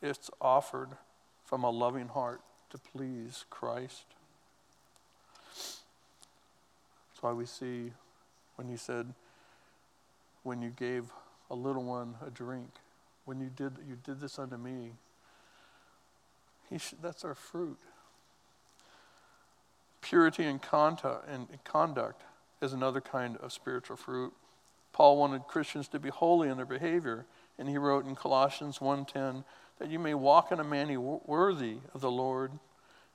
It's 0.01 0.29
offered 0.41 0.89
from 1.43 1.63
a 1.63 1.69
loving 1.69 2.07
heart 2.07 2.41
to 2.71 2.77
please 2.77 3.45
Christ. 3.49 4.05
That's 5.53 7.21
why 7.21 7.31
we 7.31 7.45
see 7.45 7.91
when 8.55 8.67
he 8.67 8.77
said, 8.77 9.13
When 10.43 10.61
you 10.61 10.69
gave 10.69 11.05
a 11.49 11.55
little 11.55 11.83
one 11.83 12.15
a 12.25 12.29
drink, 12.29 12.69
when 13.25 13.39
you 13.39 13.49
did, 13.55 13.73
you 13.87 13.95
did 14.03 14.19
this 14.19 14.39
unto 14.39 14.57
me, 14.57 14.91
that's 17.01 17.23
our 17.23 17.35
fruit. 17.35 17.79
Purity 20.01 20.43
and 20.43 20.61
conduct, 20.61 21.27
and 21.27 21.47
conduct 21.63 22.23
is 22.61 22.73
another 22.73 23.01
kind 23.01 23.37
of 23.37 23.53
spiritual 23.53 23.97
fruit. 23.97 24.33
Paul 24.93 25.17
wanted 25.17 25.43
Christians 25.43 25.87
to 25.89 25.99
be 25.99 26.09
holy 26.09 26.49
in 26.49 26.57
their 26.57 26.65
behavior, 26.65 27.25
and 27.57 27.67
he 27.67 27.77
wrote 27.77 28.05
in 28.05 28.15
Colossians 28.15 28.79
1:10 28.79 29.43
that 29.77 29.89
you 29.89 29.99
may 29.99 30.13
walk 30.13 30.51
in 30.51 30.59
a 30.59 30.63
manner 30.63 30.99
worthy 30.99 31.79
of 31.93 32.01
the 32.01 32.11
Lord, 32.11 32.59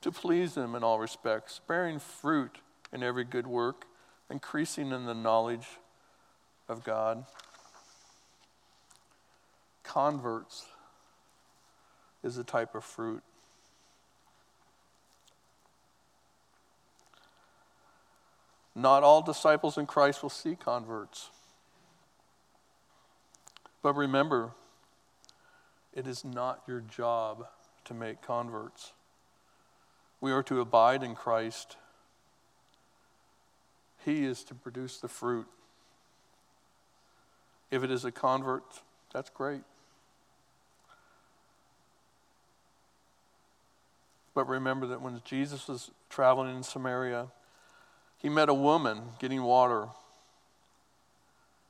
to 0.03 0.13
please 0.13 0.57
him 0.57 0.75
in 0.75 0.85
all 0.85 0.99
respects, 0.99 1.61
bearing 1.67 1.99
fruit 1.99 2.61
in 2.93 3.03
every 3.03 3.25
good 3.25 3.47
work, 3.47 3.87
increasing 4.29 4.93
in 4.93 5.07
the 5.07 5.15
knowledge 5.15 5.79
of 6.69 6.85
God. 6.85 7.25
Converts 9.91 10.67
is 12.23 12.39
a 12.39 12.45
type 12.45 12.77
of 12.77 12.85
fruit. 12.85 13.25
Not 18.77 19.03
all 19.03 19.21
disciples 19.21 19.77
in 19.77 19.87
Christ 19.87 20.23
will 20.23 20.31
see 20.31 20.55
converts. 20.55 21.31
But 23.83 23.95
remember, 23.95 24.53
it 25.93 26.07
is 26.07 26.25
not 26.25 26.63
your 26.69 26.83
job 26.83 27.49
to 27.87 27.93
make 27.93 28.23
converts. 28.23 28.93
We 30.21 30.31
are 30.31 30.45
to 30.45 30.61
abide 30.61 31.03
in 31.03 31.17
Christ. 31.17 31.77
He 34.05 34.25
is 34.25 34.45
to 34.45 34.55
produce 34.55 34.99
the 34.99 35.09
fruit. 35.09 35.49
If 37.73 37.83
it 37.83 37.91
is 37.91 38.05
a 38.05 38.13
convert, 38.13 38.83
that's 39.13 39.31
great. 39.31 39.63
But 44.41 44.49
remember 44.49 44.87
that 44.87 45.03
when 45.03 45.21
Jesus 45.23 45.69
was 45.69 45.91
traveling 46.09 46.57
in 46.57 46.63
Samaria, 46.63 47.27
he 48.17 48.31
met 48.31 48.49
a 48.49 48.55
woman 48.55 49.03
getting 49.19 49.43
water. 49.43 49.89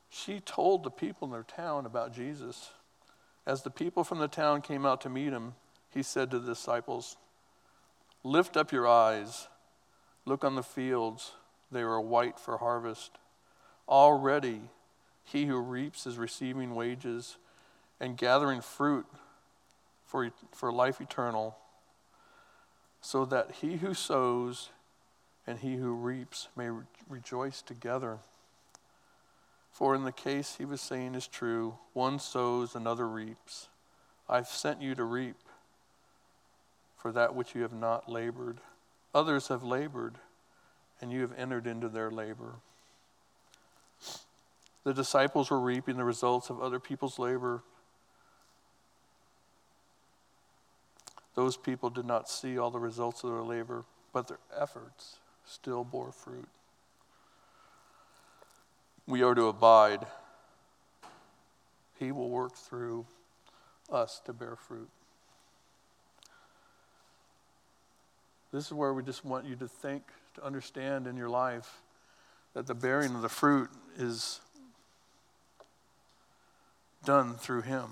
She 0.09 0.39
told 0.39 0.85
the 0.85 0.91
people 0.91 1.27
in 1.27 1.33
their 1.33 1.43
town 1.43 1.85
about 1.85 2.15
Jesus. 2.15 2.71
As 3.45 3.63
the 3.63 3.73
people 3.73 4.05
from 4.05 4.21
the 4.21 4.29
town 4.29 4.63
came 4.63 4.87
out 4.87 5.01
to 5.01 5.09
meet 5.09 5.33
him, 5.33 5.55
he 5.93 6.05
said 6.05 6.31
to 6.31 6.39
the 6.39 6.55
disciples, 6.55 7.17
Lift 8.23 8.57
up 8.57 8.71
your 8.71 8.87
eyes, 8.87 9.49
look 10.25 10.45
on 10.45 10.55
the 10.55 10.63
fields, 10.63 11.33
they 11.73 11.81
are 11.81 12.01
white 12.01 12.39
for 12.39 12.59
harvest. 12.59 13.19
Already 13.89 14.61
he 15.25 15.47
who 15.47 15.59
reaps 15.59 16.07
is 16.07 16.19
receiving 16.19 16.77
wages 16.77 17.37
and 17.99 18.17
gathering 18.17 18.61
fruit 18.61 19.07
for, 20.07 20.31
for 20.53 20.73
life 20.73 21.01
eternal, 21.01 21.57
so 23.01 23.25
that 23.25 23.51
he 23.61 23.77
who 23.77 23.95
sows 23.95 24.71
and 25.47 25.59
he 25.59 25.77
who 25.77 25.93
reaps 25.93 26.49
may 26.57 26.69
re- 26.69 26.85
rejoice 27.09 27.63
together. 27.63 28.19
For 29.71 29.95
in 29.95 30.05
the 30.05 30.13
case 30.13 30.57
he 30.59 30.65
was 30.65 30.81
saying 30.81 31.15
is 31.15 31.27
true 31.27 31.79
one 31.93 32.19
sows, 32.19 32.75
another 32.75 33.09
reaps. 33.09 33.69
I've 34.29 34.49
sent 34.49 34.83
you 34.83 34.95
to 34.95 35.05
reap 35.05 35.37
for 36.97 37.13
that 37.13 37.35
which 37.35 37.55
you 37.55 37.63
have 37.63 37.73
not 37.73 38.09
labored. 38.09 38.59
Others 39.15 39.49
have 39.49 39.65
labored, 39.65 40.17
and 41.01 41.11
you 41.11 41.23
have 41.23 41.33
entered 41.37 41.67
into 41.67 41.89
their 41.89 42.11
labor. 42.11 42.57
The 44.85 44.95
disciples 44.95 45.51
were 45.51 45.61
reaping 45.61 45.97
the 45.97 46.05
results 46.05 46.51
of 46.51 46.61
other 46.61 46.79
people's 46.79 47.19
labor. 47.19 47.63
Those 51.35 51.57
people 51.57 51.91
did 51.91 52.05
not 52.05 52.29
see 52.29 52.59
all 52.59 52.71
the 52.71 52.81
results 52.81 53.25
of 53.25 53.31
their 53.31 53.43
labor, 53.43 53.85
but 54.13 54.29
their 54.29 54.41
efforts 54.57 55.19
still 55.45 55.85
bore 55.85 56.13
fruit. 56.13 56.49
We 59.07 59.23
are 59.23 59.35
to 59.35 59.47
abide. 59.47 60.07
He 61.99 62.13
will 62.13 62.31
work 62.31 62.55
through 62.57 63.07
us 63.91 64.21
to 64.27 64.33
bear 64.33 64.57
fruit. 64.57 64.89
This 68.53 68.67
is 68.67 68.73
where 68.73 68.93
we 68.93 69.03
just 69.03 69.25
want 69.25 69.47
you 69.47 69.55
to 69.57 69.69
think, 69.69 70.03
to 70.35 70.45
understand 70.45 71.07
in 71.07 71.17
your 71.17 71.29
life 71.29 71.83
that 72.55 72.67
the 72.67 72.75
bearing 72.75 73.15
of 73.15 73.23
the 73.23 73.29
fruit 73.29 73.71
is 73.97 74.41
done 77.05 77.35
through 77.35 77.63
Him. 77.63 77.91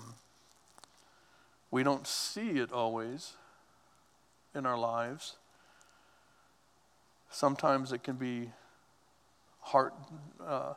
We 1.71 1.83
don't 1.83 2.07
see 2.07 2.51
it 2.51 2.71
always 2.71 3.33
in 4.55 4.65
our 4.65 4.77
lives. 4.77 5.35
Sometimes 7.29 7.91
it 7.91 8.03
can 8.03 8.15
be 8.15 8.49
heart, 9.61 9.93
uh, 10.43 10.73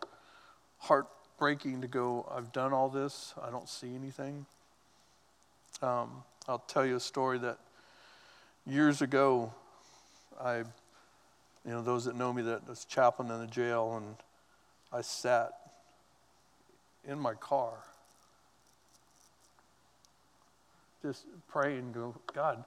heartbreaking 0.79 1.81
to 1.81 1.89
go, 1.89 2.31
I've 2.31 2.53
done 2.53 2.73
all 2.73 2.91
this, 2.91 3.33
I 3.43 3.51
don't 3.51 3.69
see 3.69 3.95
anything. 3.95 4.45
Um, 5.81 6.25
I'll 6.47 6.59
tell 6.59 6.85
you 6.85 6.97
a 6.97 7.01
story 7.01 7.39
that 7.39 7.59
years 8.67 9.01
ago, 9.01 9.53
I, 10.41 10.59
you 10.59 10.65
know, 11.65 11.83
those 11.83 12.05
that 12.05 12.17
know 12.17 12.33
me, 12.33 12.43
that 12.43 12.69
was 12.69 12.85
chaplain 12.85 13.31
in 13.31 13.41
the 13.41 13.47
jail, 13.47 13.97
and 13.97 14.17
I 14.93 15.01
sat 15.01 15.53
in 17.07 17.19
my 17.19 17.35
car, 17.35 17.79
just 21.03 21.27
pray 21.49 21.79
and 21.79 21.93
go, 21.93 22.15
God, 22.33 22.65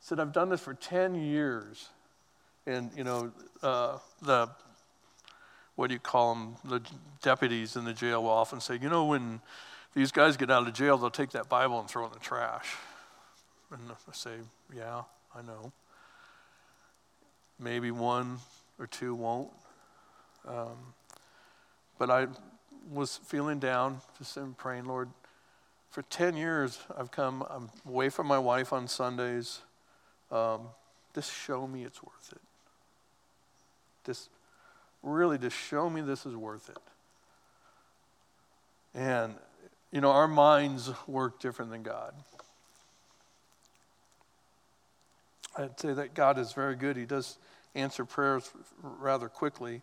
said, 0.00 0.20
I've 0.20 0.32
done 0.32 0.50
this 0.50 0.60
for 0.60 0.74
10 0.74 1.14
years. 1.14 1.88
And, 2.66 2.90
you 2.96 3.04
know, 3.04 3.32
uh, 3.62 3.98
the, 4.20 4.48
what 5.74 5.88
do 5.88 5.94
you 5.94 6.00
call 6.00 6.34
them? 6.34 6.56
The 6.64 6.80
deputies 7.22 7.76
in 7.76 7.84
the 7.84 7.94
jail 7.94 8.22
will 8.22 8.30
often 8.30 8.60
say, 8.60 8.78
you 8.80 8.88
know, 8.88 9.06
when 9.06 9.40
these 9.94 10.12
guys 10.12 10.36
get 10.36 10.50
out 10.50 10.66
of 10.66 10.74
jail, 10.74 10.98
they'll 10.98 11.10
take 11.10 11.30
that 11.30 11.48
Bible 11.48 11.80
and 11.80 11.88
throw 11.88 12.04
it 12.04 12.08
in 12.08 12.12
the 12.12 12.18
trash. 12.20 12.76
And 13.70 13.80
I 13.90 14.12
say, 14.12 14.36
yeah, 14.76 15.02
I 15.34 15.42
know. 15.42 15.72
Maybe 17.58 17.90
one 17.90 18.38
or 18.78 18.86
two 18.86 19.14
won't. 19.14 19.50
Um, 20.46 20.76
but 21.98 22.10
I 22.10 22.26
was 22.90 23.18
feeling 23.24 23.58
down, 23.58 24.00
just 24.18 24.36
praying, 24.56 24.86
Lord, 24.86 25.08
for 25.92 26.00
10 26.00 26.38
years, 26.38 26.80
I've 26.96 27.10
come 27.10 27.44
I'm 27.50 27.68
away 27.86 28.08
from 28.08 28.26
my 28.26 28.38
wife 28.38 28.72
on 28.72 28.88
Sundays. 28.88 29.60
Um, 30.30 30.62
just 31.14 31.30
show 31.30 31.66
me 31.66 31.84
it's 31.84 32.02
worth 32.02 32.32
it. 32.32 32.40
Just 34.06 34.30
really, 35.02 35.36
just 35.36 35.54
show 35.54 35.90
me 35.90 36.00
this 36.00 36.24
is 36.24 36.34
worth 36.34 36.70
it. 36.70 36.78
And, 38.94 39.34
you 39.90 40.00
know, 40.00 40.10
our 40.10 40.26
minds 40.26 40.90
work 41.06 41.38
different 41.40 41.70
than 41.70 41.82
God. 41.82 42.14
I'd 45.58 45.78
say 45.78 45.92
that 45.92 46.14
God 46.14 46.38
is 46.38 46.54
very 46.54 46.74
good. 46.74 46.96
He 46.96 47.04
does 47.04 47.36
answer 47.74 48.06
prayers 48.06 48.50
rather 48.82 49.28
quickly. 49.28 49.82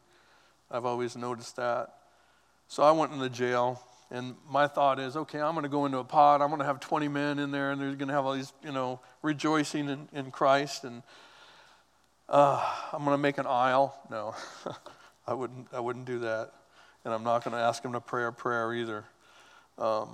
I've 0.72 0.86
always 0.86 1.16
noticed 1.16 1.56
that. 1.58 1.94
So 2.68 2.82
I 2.82 2.92
went 2.94 3.12
in 3.12 3.20
the 3.20 3.30
jail, 3.30 3.84
and 4.12 4.36
my 4.50 4.68
thought 4.68 5.00
is, 5.00 5.16
okay, 5.16 5.40
I'm 5.40 5.54
going 5.54 5.64
to 5.64 5.70
go 5.70 5.86
into 5.86 6.00
a 6.00 6.04
pod. 6.04 6.42
I'm 6.42 6.50
going 6.50 6.60
to 6.60 6.66
have 6.66 6.80
20 6.80 7.08
men 7.08 7.38
in 7.38 7.52
there, 7.52 7.72
and 7.72 7.80
they're 7.80 7.94
going 7.94 8.08
to 8.08 8.14
have 8.14 8.26
all 8.26 8.34
these, 8.34 8.54
you 8.64 8.72
know, 8.72 9.00
rejoicing 9.22 9.88
in, 9.88 10.10
in 10.14 10.32
Christ, 10.32 10.84
and 10.84 11.04
uh, 12.28 12.64
I'm 12.92 13.04
going 13.04 13.14
to 13.14 13.22
make 13.22 13.38
an 13.38 13.46
aisle. 13.46 13.96
No, 14.10 14.36
I 15.28 15.34
wouldn't. 15.34 15.68
I 15.72 15.80
wouldn't 15.80 16.06
do 16.06 16.20
that, 16.20 16.52
and 17.06 17.14
I'm 17.14 17.24
not 17.24 17.44
going 17.44 17.54
to 17.54 17.60
ask 17.60 17.84
them 17.84 17.94
to 17.94 18.02
pray 18.02 18.26
a 18.26 18.32
prayer 18.32 18.74
either. 18.74 19.04
Um, 19.78 20.10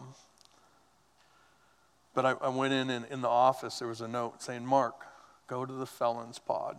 but 2.13 2.25
I, 2.25 2.31
I 2.41 2.49
went 2.49 2.73
in, 2.73 2.89
and 2.89 3.05
in 3.09 3.21
the 3.21 3.29
office 3.29 3.79
there 3.79 3.87
was 3.87 4.01
a 4.01 4.07
note 4.07 4.41
saying, 4.41 4.65
"Mark, 4.65 4.95
go 5.47 5.65
to 5.65 5.73
the 5.73 5.85
felons 5.85 6.39
pod." 6.39 6.77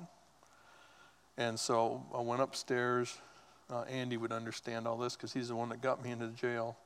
And 1.38 1.58
so 1.58 2.04
I 2.14 2.20
went 2.20 2.40
upstairs. 2.40 3.16
Uh, 3.68 3.82
Andy 3.82 4.16
would 4.16 4.32
understand 4.32 4.86
all 4.86 4.96
this 4.96 5.16
because 5.16 5.32
he's 5.32 5.48
the 5.48 5.56
one 5.56 5.68
that 5.70 5.82
got 5.82 6.02
me 6.02 6.10
into 6.10 6.26
the 6.26 6.32
jail. 6.32 6.76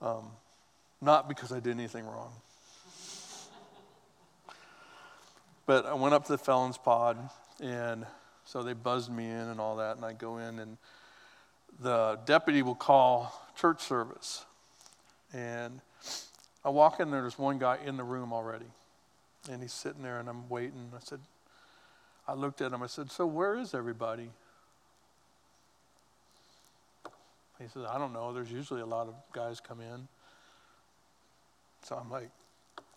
Um, 0.00 0.30
not 1.00 1.28
because 1.28 1.52
I 1.52 1.60
did 1.60 1.72
anything 1.72 2.06
wrong. 2.06 2.32
but 5.66 5.84
I 5.84 5.94
went 5.94 6.14
up 6.14 6.24
to 6.26 6.32
the 6.32 6.38
felons 6.38 6.78
pod, 6.78 7.18
and 7.60 8.06
so 8.44 8.62
they 8.62 8.72
buzzed 8.72 9.10
me 9.10 9.24
in 9.24 9.30
and 9.30 9.60
all 9.60 9.76
that, 9.76 9.96
and 9.96 10.04
I 10.04 10.12
go 10.12 10.38
in, 10.38 10.60
and 10.60 10.78
the 11.80 12.18
deputy 12.24 12.62
will 12.62 12.76
call 12.76 13.48
church 13.56 13.82
service. 13.82 14.44
And 15.34 15.80
I 16.64 16.70
walk 16.70 17.00
in 17.00 17.10
there, 17.10 17.20
there's 17.20 17.38
one 17.38 17.58
guy 17.58 17.78
in 17.84 17.96
the 17.96 18.04
room 18.04 18.32
already. 18.32 18.66
And 19.50 19.60
he's 19.60 19.72
sitting 19.72 20.02
there, 20.02 20.18
and 20.18 20.28
I'm 20.28 20.48
waiting. 20.48 20.90
I 20.94 21.00
said, 21.00 21.20
I 22.26 22.34
looked 22.34 22.60
at 22.60 22.72
him, 22.72 22.82
I 22.82 22.86
said, 22.86 23.10
So 23.10 23.26
where 23.26 23.56
is 23.56 23.74
everybody? 23.74 24.30
He 27.58 27.68
says, 27.68 27.84
I 27.88 27.98
don't 27.98 28.12
know. 28.12 28.32
There's 28.32 28.50
usually 28.50 28.82
a 28.82 28.86
lot 28.86 29.08
of 29.08 29.14
guys 29.32 29.60
come 29.60 29.80
in. 29.80 30.08
So 31.82 31.96
I'm 31.96 32.10
like, 32.10 32.30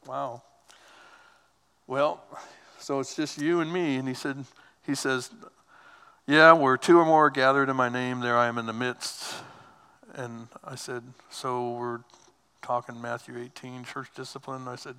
wow. 0.06 0.42
Well, 1.88 2.24
so 2.78 3.00
it's 3.00 3.16
just 3.16 3.42
you 3.42 3.62
and 3.62 3.72
me. 3.72 3.96
And 3.98 4.08
he 4.08 4.14
said, 4.14 4.44
he 4.86 4.96
says, 4.96 5.30
yeah, 6.28 6.52
where 6.54 6.78
two 6.78 6.98
or 6.98 7.06
more 7.06 7.30
gathered 7.30 7.70
in 7.70 7.76
my 7.76 7.90
name, 7.90 8.20
there 8.20 8.38
I 8.38 8.48
am 8.48 8.58
in 8.58 8.66
the 8.66 8.74
midst. 8.74 9.36
And 10.14 10.48
I 10.64 10.76
said, 10.76 11.04
so 11.30 11.74
we're 11.74 12.00
talking 12.62 13.02
Matthew 13.02 13.38
18, 13.38 13.84
church 13.86 14.10
discipline. 14.16 14.68
I 14.68 14.76
said, 14.76 14.96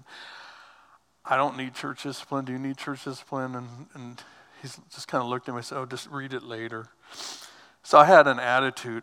I 1.25 1.37
don't 1.37 1.57
need 1.57 1.75
church 1.75 2.03
discipline. 2.03 2.45
Do 2.45 2.53
you 2.53 2.59
need 2.59 2.77
church 2.77 3.05
discipline? 3.05 3.55
And, 3.55 3.69
and 3.95 4.23
he's 4.63 4.81
just 4.93 5.09
kind 5.09 5.23
of 5.23 5.29
looked 5.29 5.49
at 5.49 5.53
me 5.53 5.59
and 5.59 5.65
said, 5.67 5.79
oh, 5.79 5.87
just 5.87 6.09
read 6.11 6.33
it 6.33 6.43
later. 6.43 6.87
So 7.83 7.99
I 7.99 8.07
had 8.07 8.27
an 8.27 8.41
attitude. 8.41 9.03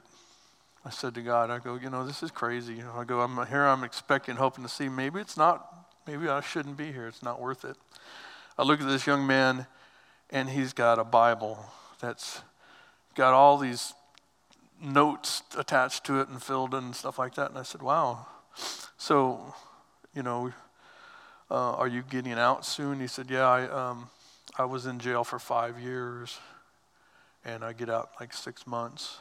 I 0.85 0.89
said 0.89 1.15
to 1.15 1.21
God, 1.21 1.49
I 1.49 1.59
go, 1.59 1.75
you 1.75 1.89
know, 1.89 2.05
this 2.05 2.23
is 2.23 2.31
crazy. 2.31 2.75
You 2.75 2.83
know, 2.83 2.93
I 2.97 3.03
go, 3.03 3.21
I'm 3.21 3.45
here, 3.47 3.65
I'm 3.65 3.83
expecting, 3.83 4.35
hoping 4.37 4.63
to 4.63 4.69
see. 4.69 4.87
Maybe 4.87 5.19
it's 5.19 5.35
not, 5.35 5.87
maybe 6.05 6.27
I 6.29 6.41
shouldn't 6.41 6.77
be 6.77 6.91
here. 6.91 7.07
It's 7.07 7.23
not 7.23 7.41
worth 7.41 7.65
it. 7.65 7.75
I 8.57 8.63
look 8.63 8.79
at 8.79 8.87
this 8.87 9.05
young 9.05 9.27
man, 9.27 9.67
and 10.29 10.49
he's 10.49 10.73
got 10.73 10.97
a 10.97 11.03
Bible 11.03 11.65
that's 11.99 12.41
got 13.15 13.33
all 13.33 13.57
these 13.57 13.93
notes 14.81 15.43
attached 15.57 16.05
to 16.05 16.19
it 16.19 16.29
and 16.29 16.41
filled 16.41 16.73
in 16.73 16.85
and 16.85 16.95
stuff 16.95 17.19
like 17.19 17.35
that. 17.35 17.49
And 17.49 17.59
I 17.59 17.63
said, 17.63 17.81
wow. 17.81 18.27
So, 18.97 19.53
you 20.13 20.23
know, 20.23 20.53
uh, 21.49 21.73
are 21.73 21.87
you 21.87 22.03
getting 22.03 22.33
out 22.33 22.65
soon? 22.65 22.99
He 22.99 23.07
said, 23.07 23.29
yeah, 23.29 23.47
I, 23.47 23.67
um, 23.69 24.09
I 24.57 24.65
was 24.65 24.85
in 24.85 24.99
jail 24.99 25.23
for 25.23 25.39
five 25.39 25.79
years, 25.79 26.39
and 27.45 27.63
I 27.63 27.73
get 27.73 27.89
out 27.89 28.11
like 28.19 28.33
six 28.33 28.65
months. 28.65 29.19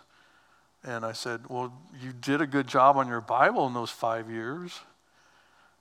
And 0.87 1.05
I 1.05 1.13
said, 1.13 1.49
well, 1.49 1.73
you 2.01 2.13
did 2.13 2.41
a 2.41 2.47
good 2.47 2.69
job 2.69 2.97
on 2.97 3.09
your 3.09 3.21
Bible 3.21 3.67
in 3.67 3.75
those 3.75 3.91
five 3.91 4.31
years. 4.31 4.79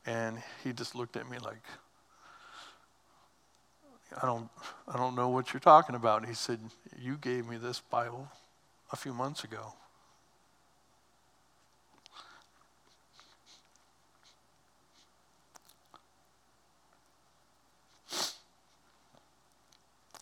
And 0.03 0.41
he 0.63 0.73
just 0.73 0.95
looked 0.95 1.15
at 1.15 1.29
me 1.29 1.37
like, 1.37 1.61
I 4.21 4.25
don't, 4.25 4.49
I 4.87 4.97
don't 4.97 5.15
know 5.15 5.29
what 5.29 5.53
you're 5.53 5.59
talking 5.59 5.95
about. 5.95 6.21
And 6.21 6.27
he 6.27 6.33
said, 6.33 6.59
You 6.97 7.17
gave 7.17 7.47
me 7.47 7.57
this 7.57 7.81
Bible 7.81 8.29
a 8.91 8.95
few 8.95 9.13
months 9.13 9.43
ago. 9.43 9.73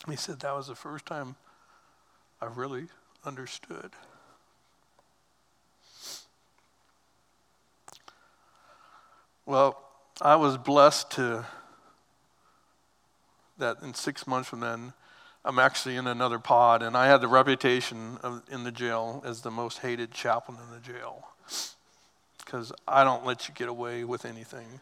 He 0.10 0.16
said, 0.16 0.40
That 0.40 0.56
was 0.56 0.68
the 0.68 0.76
first 0.76 1.06
time 1.06 1.36
I 2.42 2.46
really 2.46 2.88
understood. 3.26 3.92
Well, 9.46 9.78
I 10.22 10.36
was 10.38 10.58
blessed 10.58 11.12
to 11.12 11.46
that 13.58 13.78
in 13.82 13.94
six 13.94 14.26
months 14.26 14.50
from 14.50 14.62
then, 14.62 14.94
I'm 15.46 15.60
actually 15.60 15.98
in 15.98 16.08
another 16.08 16.40
pod, 16.40 16.82
and 16.82 16.96
I 16.96 17.08
had 17.08 17.20
the 17.20 17.28
reputation 17.28 18.18
of, 18.24 18.42
in 18.50 18.64
the 18.64 18.72
jail 18.72 19.22
as 19.26 19.42
the 19.42 19.52
most 19.52 19.80
hated 19.80 20.12
chaplain 20.12 20.58
in 20.66 20.74
the 20.74 20.80
jail 20.80 21.28
because 22.38 22.72
I 22.88 23.04
don't 23.04 23.26
let 23.26 23.48
you 23.48 23.54
get 23.54 23.68
away 23.68 24.04
with 24.06 24.26
anything. 24.26 24.80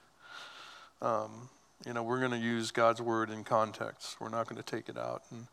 Um, 1.02 1.50
you 1.86 1.94
know, 1.94 2.04
we're 2.04 2.20
going 2.20 2.32
to 2.32 2.38
use 2.38 2.70
God's 2.70 3.02
word 3.02 3.32
in 3.32 3.44
context. 3.44 4.18
We're 4.20 4.30
not 4.30 4.48
going 4.48 4.62
to 4.62 4.64
take 4.64 4.88
it 4.90 4.98
out. 4.98 5.24
And 5.32 5.48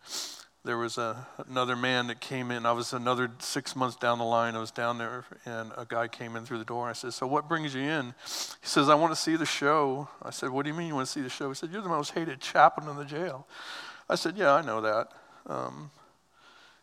there 0.69 0.77
was 0.77 0.99
a, 0.99 1.27
another 1.49 1.75
man 1.75 2.09
that 2.09 2.21
came 2.21 2.51
in. 2.51 2.67
I 2.67 2.73
was 2.73 2.93
another 2.93 3.31
six 3.39 3.75
months 3.75 3.97
down 3.97 4.19
the 4.19 4.25
line. 4.27 4.55
I 4.55 4.59
was 4.59 4.71
down 4.71 4.99
there, 4.99 5.25
and 5.47 5.73
a 5.79 5.87
guy 5.87 6.09
came 6.09 6.37
in 6.37 6.45
through 6.45 6.59
the 6.59 6.67
door. 6.67 6.91
I 6.91 6.93
said, 6.93 7.15
So 7.15 7.27
what 7.27 7.49
brings 7.49 7.75
you 7.75 7.81
in? 7.81 8.09
He 8.09 8.67
says, 8.67 8.91
I 8.91 8.95
want 8.95 9.11
to 9.11 9.17
see 9.19 9.37
the 9.37 9.47
show. 9.47 10.11
I 10.23 10.29
said, 10.29 10.51
What 10.51 10.65
do 10.65 10.71
you 10.71 10.77
mean 10.77 10.89
you 10.89 10.95
want 10.95 11.07
to 11.07 11.11
see 11.11 11.23
the 11.23 11.31
show? 11.31 11.49
He 11.49 11.55
said, 11.55 11.71
You're 11.73 11.81
the 11.81 11.89
most 11.89 12.11
hated 12.11 12.43
chaplain 12.43 12.87
in 12.87 12.97
the 12.97 13.07
jail. 13.07 13.47
I 14.11 14.15
said, 14.15 14.37
Yeah, 14.37 14.53
I 14.53 14.61
know 14.61 14.83
that. 14.83 15.09
Um, 15.47 15.91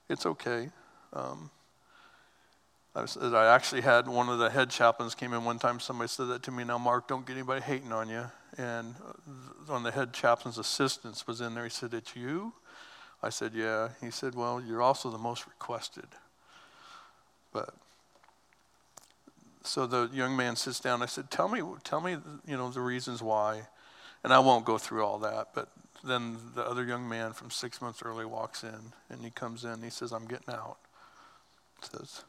it's 0.10 0.26
okay. 0.26 0.72
Um, 1.14 1.52
I, 2.96 3.06
said, 3.06 3.36
I 3.36 3.54
actually 3.54 3.82
had 3.82 4.08
one 4.08 4.30
of 4.30 4.40
the 4.40 4.50
head 4.50 4.72
chaplains 4.72 5.14
came 5.14 5.32
in 5.32 5.44
one 5.46 5.60
time. 5.60 5.80
Somebody 5.80 6.08
said 6.08 6.30
that 6.30 6.42
to 6.42 6.52
me. 6.52 6.64
Now, 6.64 6.80
Mark, 6.80 7.08
don't 7.08 7.24
get 7.24 7.34
anybody 7.34 7.62
hating 7.62 7.92
on 7.92 8.10
you. 8.10 8.24
And 8.58 8.96
one 9.68 9.78
of 9.78 9.84
the 9.84 9.92
head 9.92 10.12
chaplain's 10.12 10.58
assistants 10.58 11.28
was 11.28 11.40
in 11.40 11.54
there. 11.54 11.66
He 11.66 11.70
said, 11.70 11.94
It's 11.94 12.16
you? 12.16 12.52
I 13.26 13.30
said, 13.30 13.54
Yeah. 13.56 13.90
He 14.02 14.12
said, 14.12 14.36
Well, 14.36 14.62
you're 14.62 14.84
also 14.84 15.10
the 15.10 15.18
most 15.18 15.48
requested. 15.48 16.06
But 17.52 17.74
so 19.64 19.88
the 19.88 20.10
young 20.14 20.38
man 20.38 20.56
sits 20.56 20.80
down. 20.80 21.02
I 21.02 21.08
said, 21.08 21.32
Tell 21.32 21.50
me, 21.50 21.62
tell 21.84 22.02
me, 22.02 22.18
you 22.48 22.56
know, 22.56 22.70
the 22.70 22.82
reasons 22.82 23.24
why. 23.24 23.64
And 24.24 24.32
I 24.32 24.40
won't 24.40 24.64
go 24.64 24.78
through 24.78 25.04
all 25.04 25.18
that, 25.20 25.50
but 25.54 25.70
then 26.04 26.38
the 26.54 26.64
other 26.64 26.84
young 26.84 27.08
man 27.10 27.34
from 27.34 27.50
six 27.50 27.82
months 27.82 28.02
early 28.04 28.26
walks 28.26 28.64
in 28.64 28.94
and 29.10 29.22
he 29.22 29.32
comes 29.32 29.66
in. 29.66 29.82
He 29.82 29.90
says, 29.90 30.12
I'm 30.12 30.26
getting 30.26 30.54
out. 30.54 30.78
Says, 31.82 32.24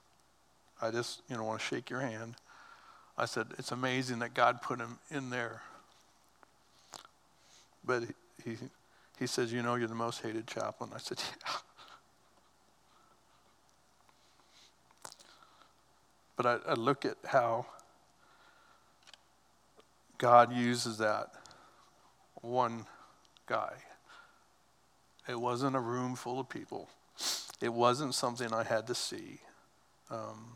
I 0.80 0.90
just, 0.90 1.22
you 1.28 1.36
know, 1.36 1.44
want 1.44 1.60
to 1.60 1.66
shake 1.66 1.90
your 1.90 2.00
hand. 2.00 2.36
I 3.18 3.26
said, 3.26 3.48
It's 3.58 3.70
amazing 3.70 4.20
that 4.20 4.32
God 4.32 4.62
put 4.62 4.78
him 4.78 4.98
in 5.10 5.28
there. 5.28 5.60
But 7.84 8.04
he, 8.44 8.52
he 8.52 8.56
he 9.18 9.26
says, 9.26 9.52
You 9.52 9.62
know, 9.62 9.74
you're 9.74 9.88
the 9.88 9.94
most 9.94 10.22
hated 10.22 10.46
chaplain. 10.46 10.90
I 10.94 10.98
said, 10.98 11.18
Yeah. 11.46 11.52
But 16.36 16.46
I, 16.46 16.58
I 16.72 16.74
look 16.74 17.04
at 17.04 17.16
how 17.24 17.66
God 20.18 20.52
uses 20.52 20.98
that 20.98 21.30
one 22.42 22.86
guy. 23.46 23.72
It 25.28 25.40
wasn't 25.40 25.76
a 25.76 25.80
room 25.80 26.14
full 26.14 26.38
of 26.38 26.48
people. 26.48 26.88
It 27.60 27.72
wasn't 27.72 28.14
something 28.14 28.52
I 28.52 28.64
had 28.64 28.86
to 28.88 28.94
see. 28.94 29.40
Um, 30.10 30.52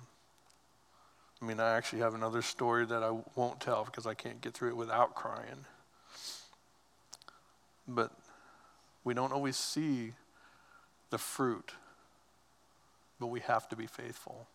I 1.43 1.47
mean, 1.47 1.59
I 1.59 1.77
actually 1.77 2.01
have 2.01 2.15
another 2.15 2.43
story 2.43 2.85
that 2.87 3.03
I 3.03 3.19
won't 3.35 3.61
tell 3.61 3.85
because 3.85 4.07
I 4.07 4.15
can't 4.15 4.41
get 4.41 4.53
through 4.53 4.69
it 4.69 4.77
without 4.77 5.15
crying. 5.15 5.65
But 7.89 8.13
we 9.05 9.15
don't 9.15 9.33
always 9.33 9.57
see 9.57 10.13
the 11.11 11.19
fruit, 11.19 11.73
but 13.19 13.29
we 13.29 13.41
have 13.41 13.69
to 13.69 13.77
be 13.77 13.87
faithful. 13.87 14.47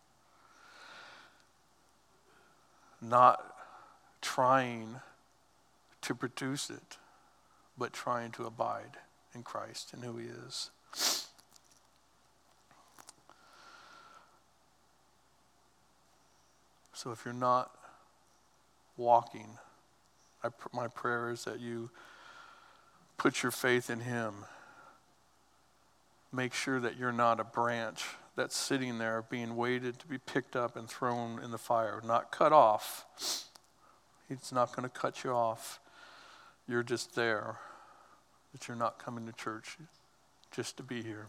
Not 3.00 3.44
trying 4.20 5.00
to 6.02 6.14
produce 6.14 6.70
it, 6.70 6.98
but 7.76 7.92
trying 7.92 8.30
to 8.32 8.44
abide 8.44 8.96
in 9.34 9.42
Christ 9.42 9.92
and 9.92 10.02
who 10.02 10.16
He 10.16 10.26
is. 10.26 10.70
So 16.92 17.12
if 17.12 17.24
you're 17.24 17.34
not 17.34 17.70
walking, 18.96 19.58
I, 20.42 20.48
my 20.72 20.88
prayer 20.88 21.30
is 21.30 21.44
that 21.44 21.60
you 21.60 21.90
put 23.26 23.42
your 23.42 23.50
faith 23.50 23.90
in 23.90 23.98
Him. 23.98 24.44
Make 26.32 26.54
sure 26.54 26.78
that 26.78 26.96
you're 26.96 27.10
not 27.10 27.40
a 27.40 27.44
branch 27.44 28.04
that's 28.36 28.56
sitting 28.56 28.98
there 28.98 29.24
being 29.28 29.56
waited 29.56 29.98
to 29.98 30.06
be 30.06 30.16
picked 30.16 30.54
up 30.54 30.76
and 30.76 30.88
thrown 30.88 31.42
in 31.42 31.50
the 31.50 31.58
fire, 31.58 32.00
not 32.06 32.30
cut 32.30 32.52
off. 32.52 33.04
He's 34.28 34.52
not 34.52 34.76
going 34.76 34.88
to 34.88 34.96
cut 34.96 35.24
you 35.24 35.32
off. 35.32 35.80
You're 36.68 36.84
just 36.84 37.16
there, 37.16 37.56
that 38.52 38.68
you're 38.68 38.76
not 38.76 39.00
coming 39.00 39.26
to 39.26 39.32
church 39.32 39.76
just 40.52 40.76
to 40.76 40.84
be 40.84 41.02
here, 41.02 41.26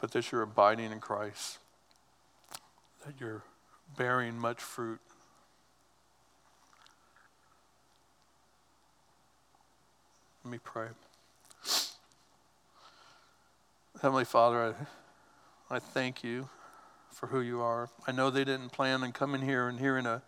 but 0.00 0.12
that 0.12 0.32
you're 0.32 0.40
abiding 0.40 0.92
in 0.92 1.00
Christ, 1.00 1.58
that 3.04 3.20
you're 3.20 3.42
bearing 3.98 4.38
much 4.38 4.62
fruit. 4.62 5.00
Let 10.50 10.54
me 10.54 10.60
pray. 10.64 10.88
Heavenly 14.02 14.24
Father, 14.24 14.74
I, 15.70 15.76
I 15.76 15.78
thank 15.78 16.24
you 16.24 16.48
for 17.12 17.28
who 17.28 17.40
you 17.40 17.60
are. 17.60 17.88
I 18.04 18.10
know 18.10 18.30
they 18.30 18.42
didn't 18.42 18.70
plan 18.70 19.04
on 19.04 19.12
coming 19.12 19.42
here 19.42 19.68
and 19.68 19.78
hearing 19.78 20.06
a 20.06 20.22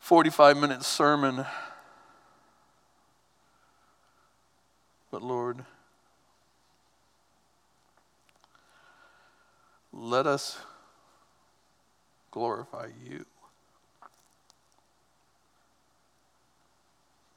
45 0.00 0.56
minute 0.56 0.82
sermon. 0.82 1.46
But 5.12 5.22
Lord, 5.22 5.64
let 9.92 10.26
us 10.26 10.58
glorify 12.32 12.88
you 13.08 13.26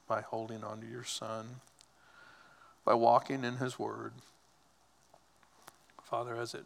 by 0.07 0.21
holding 0.21 0.63
on 0.63 0.81
to 0.81 0.87
your 0.87 1.03
Son, 1.03 1.45
by 2.85 2.93
walking 2.93 3.43
in 3.43 3.57
his 3.57 3.79
word. 3.79 4.13
Father, 6.01 6.35
as 6.35 6.53
it 6.53 6.65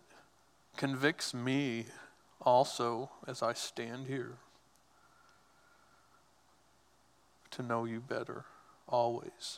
convicts 0.75 1.33
me 1.33 1.85
also 2.41 3.09
as 3.27 3.41
I 3.41 3.53
stand 3.53 4.07
here 4.07 4.33
to 7.51 7.63
know 7.63 7.85
you 7.85 7.99
better 8.01 8.45
always. 8.87 9.55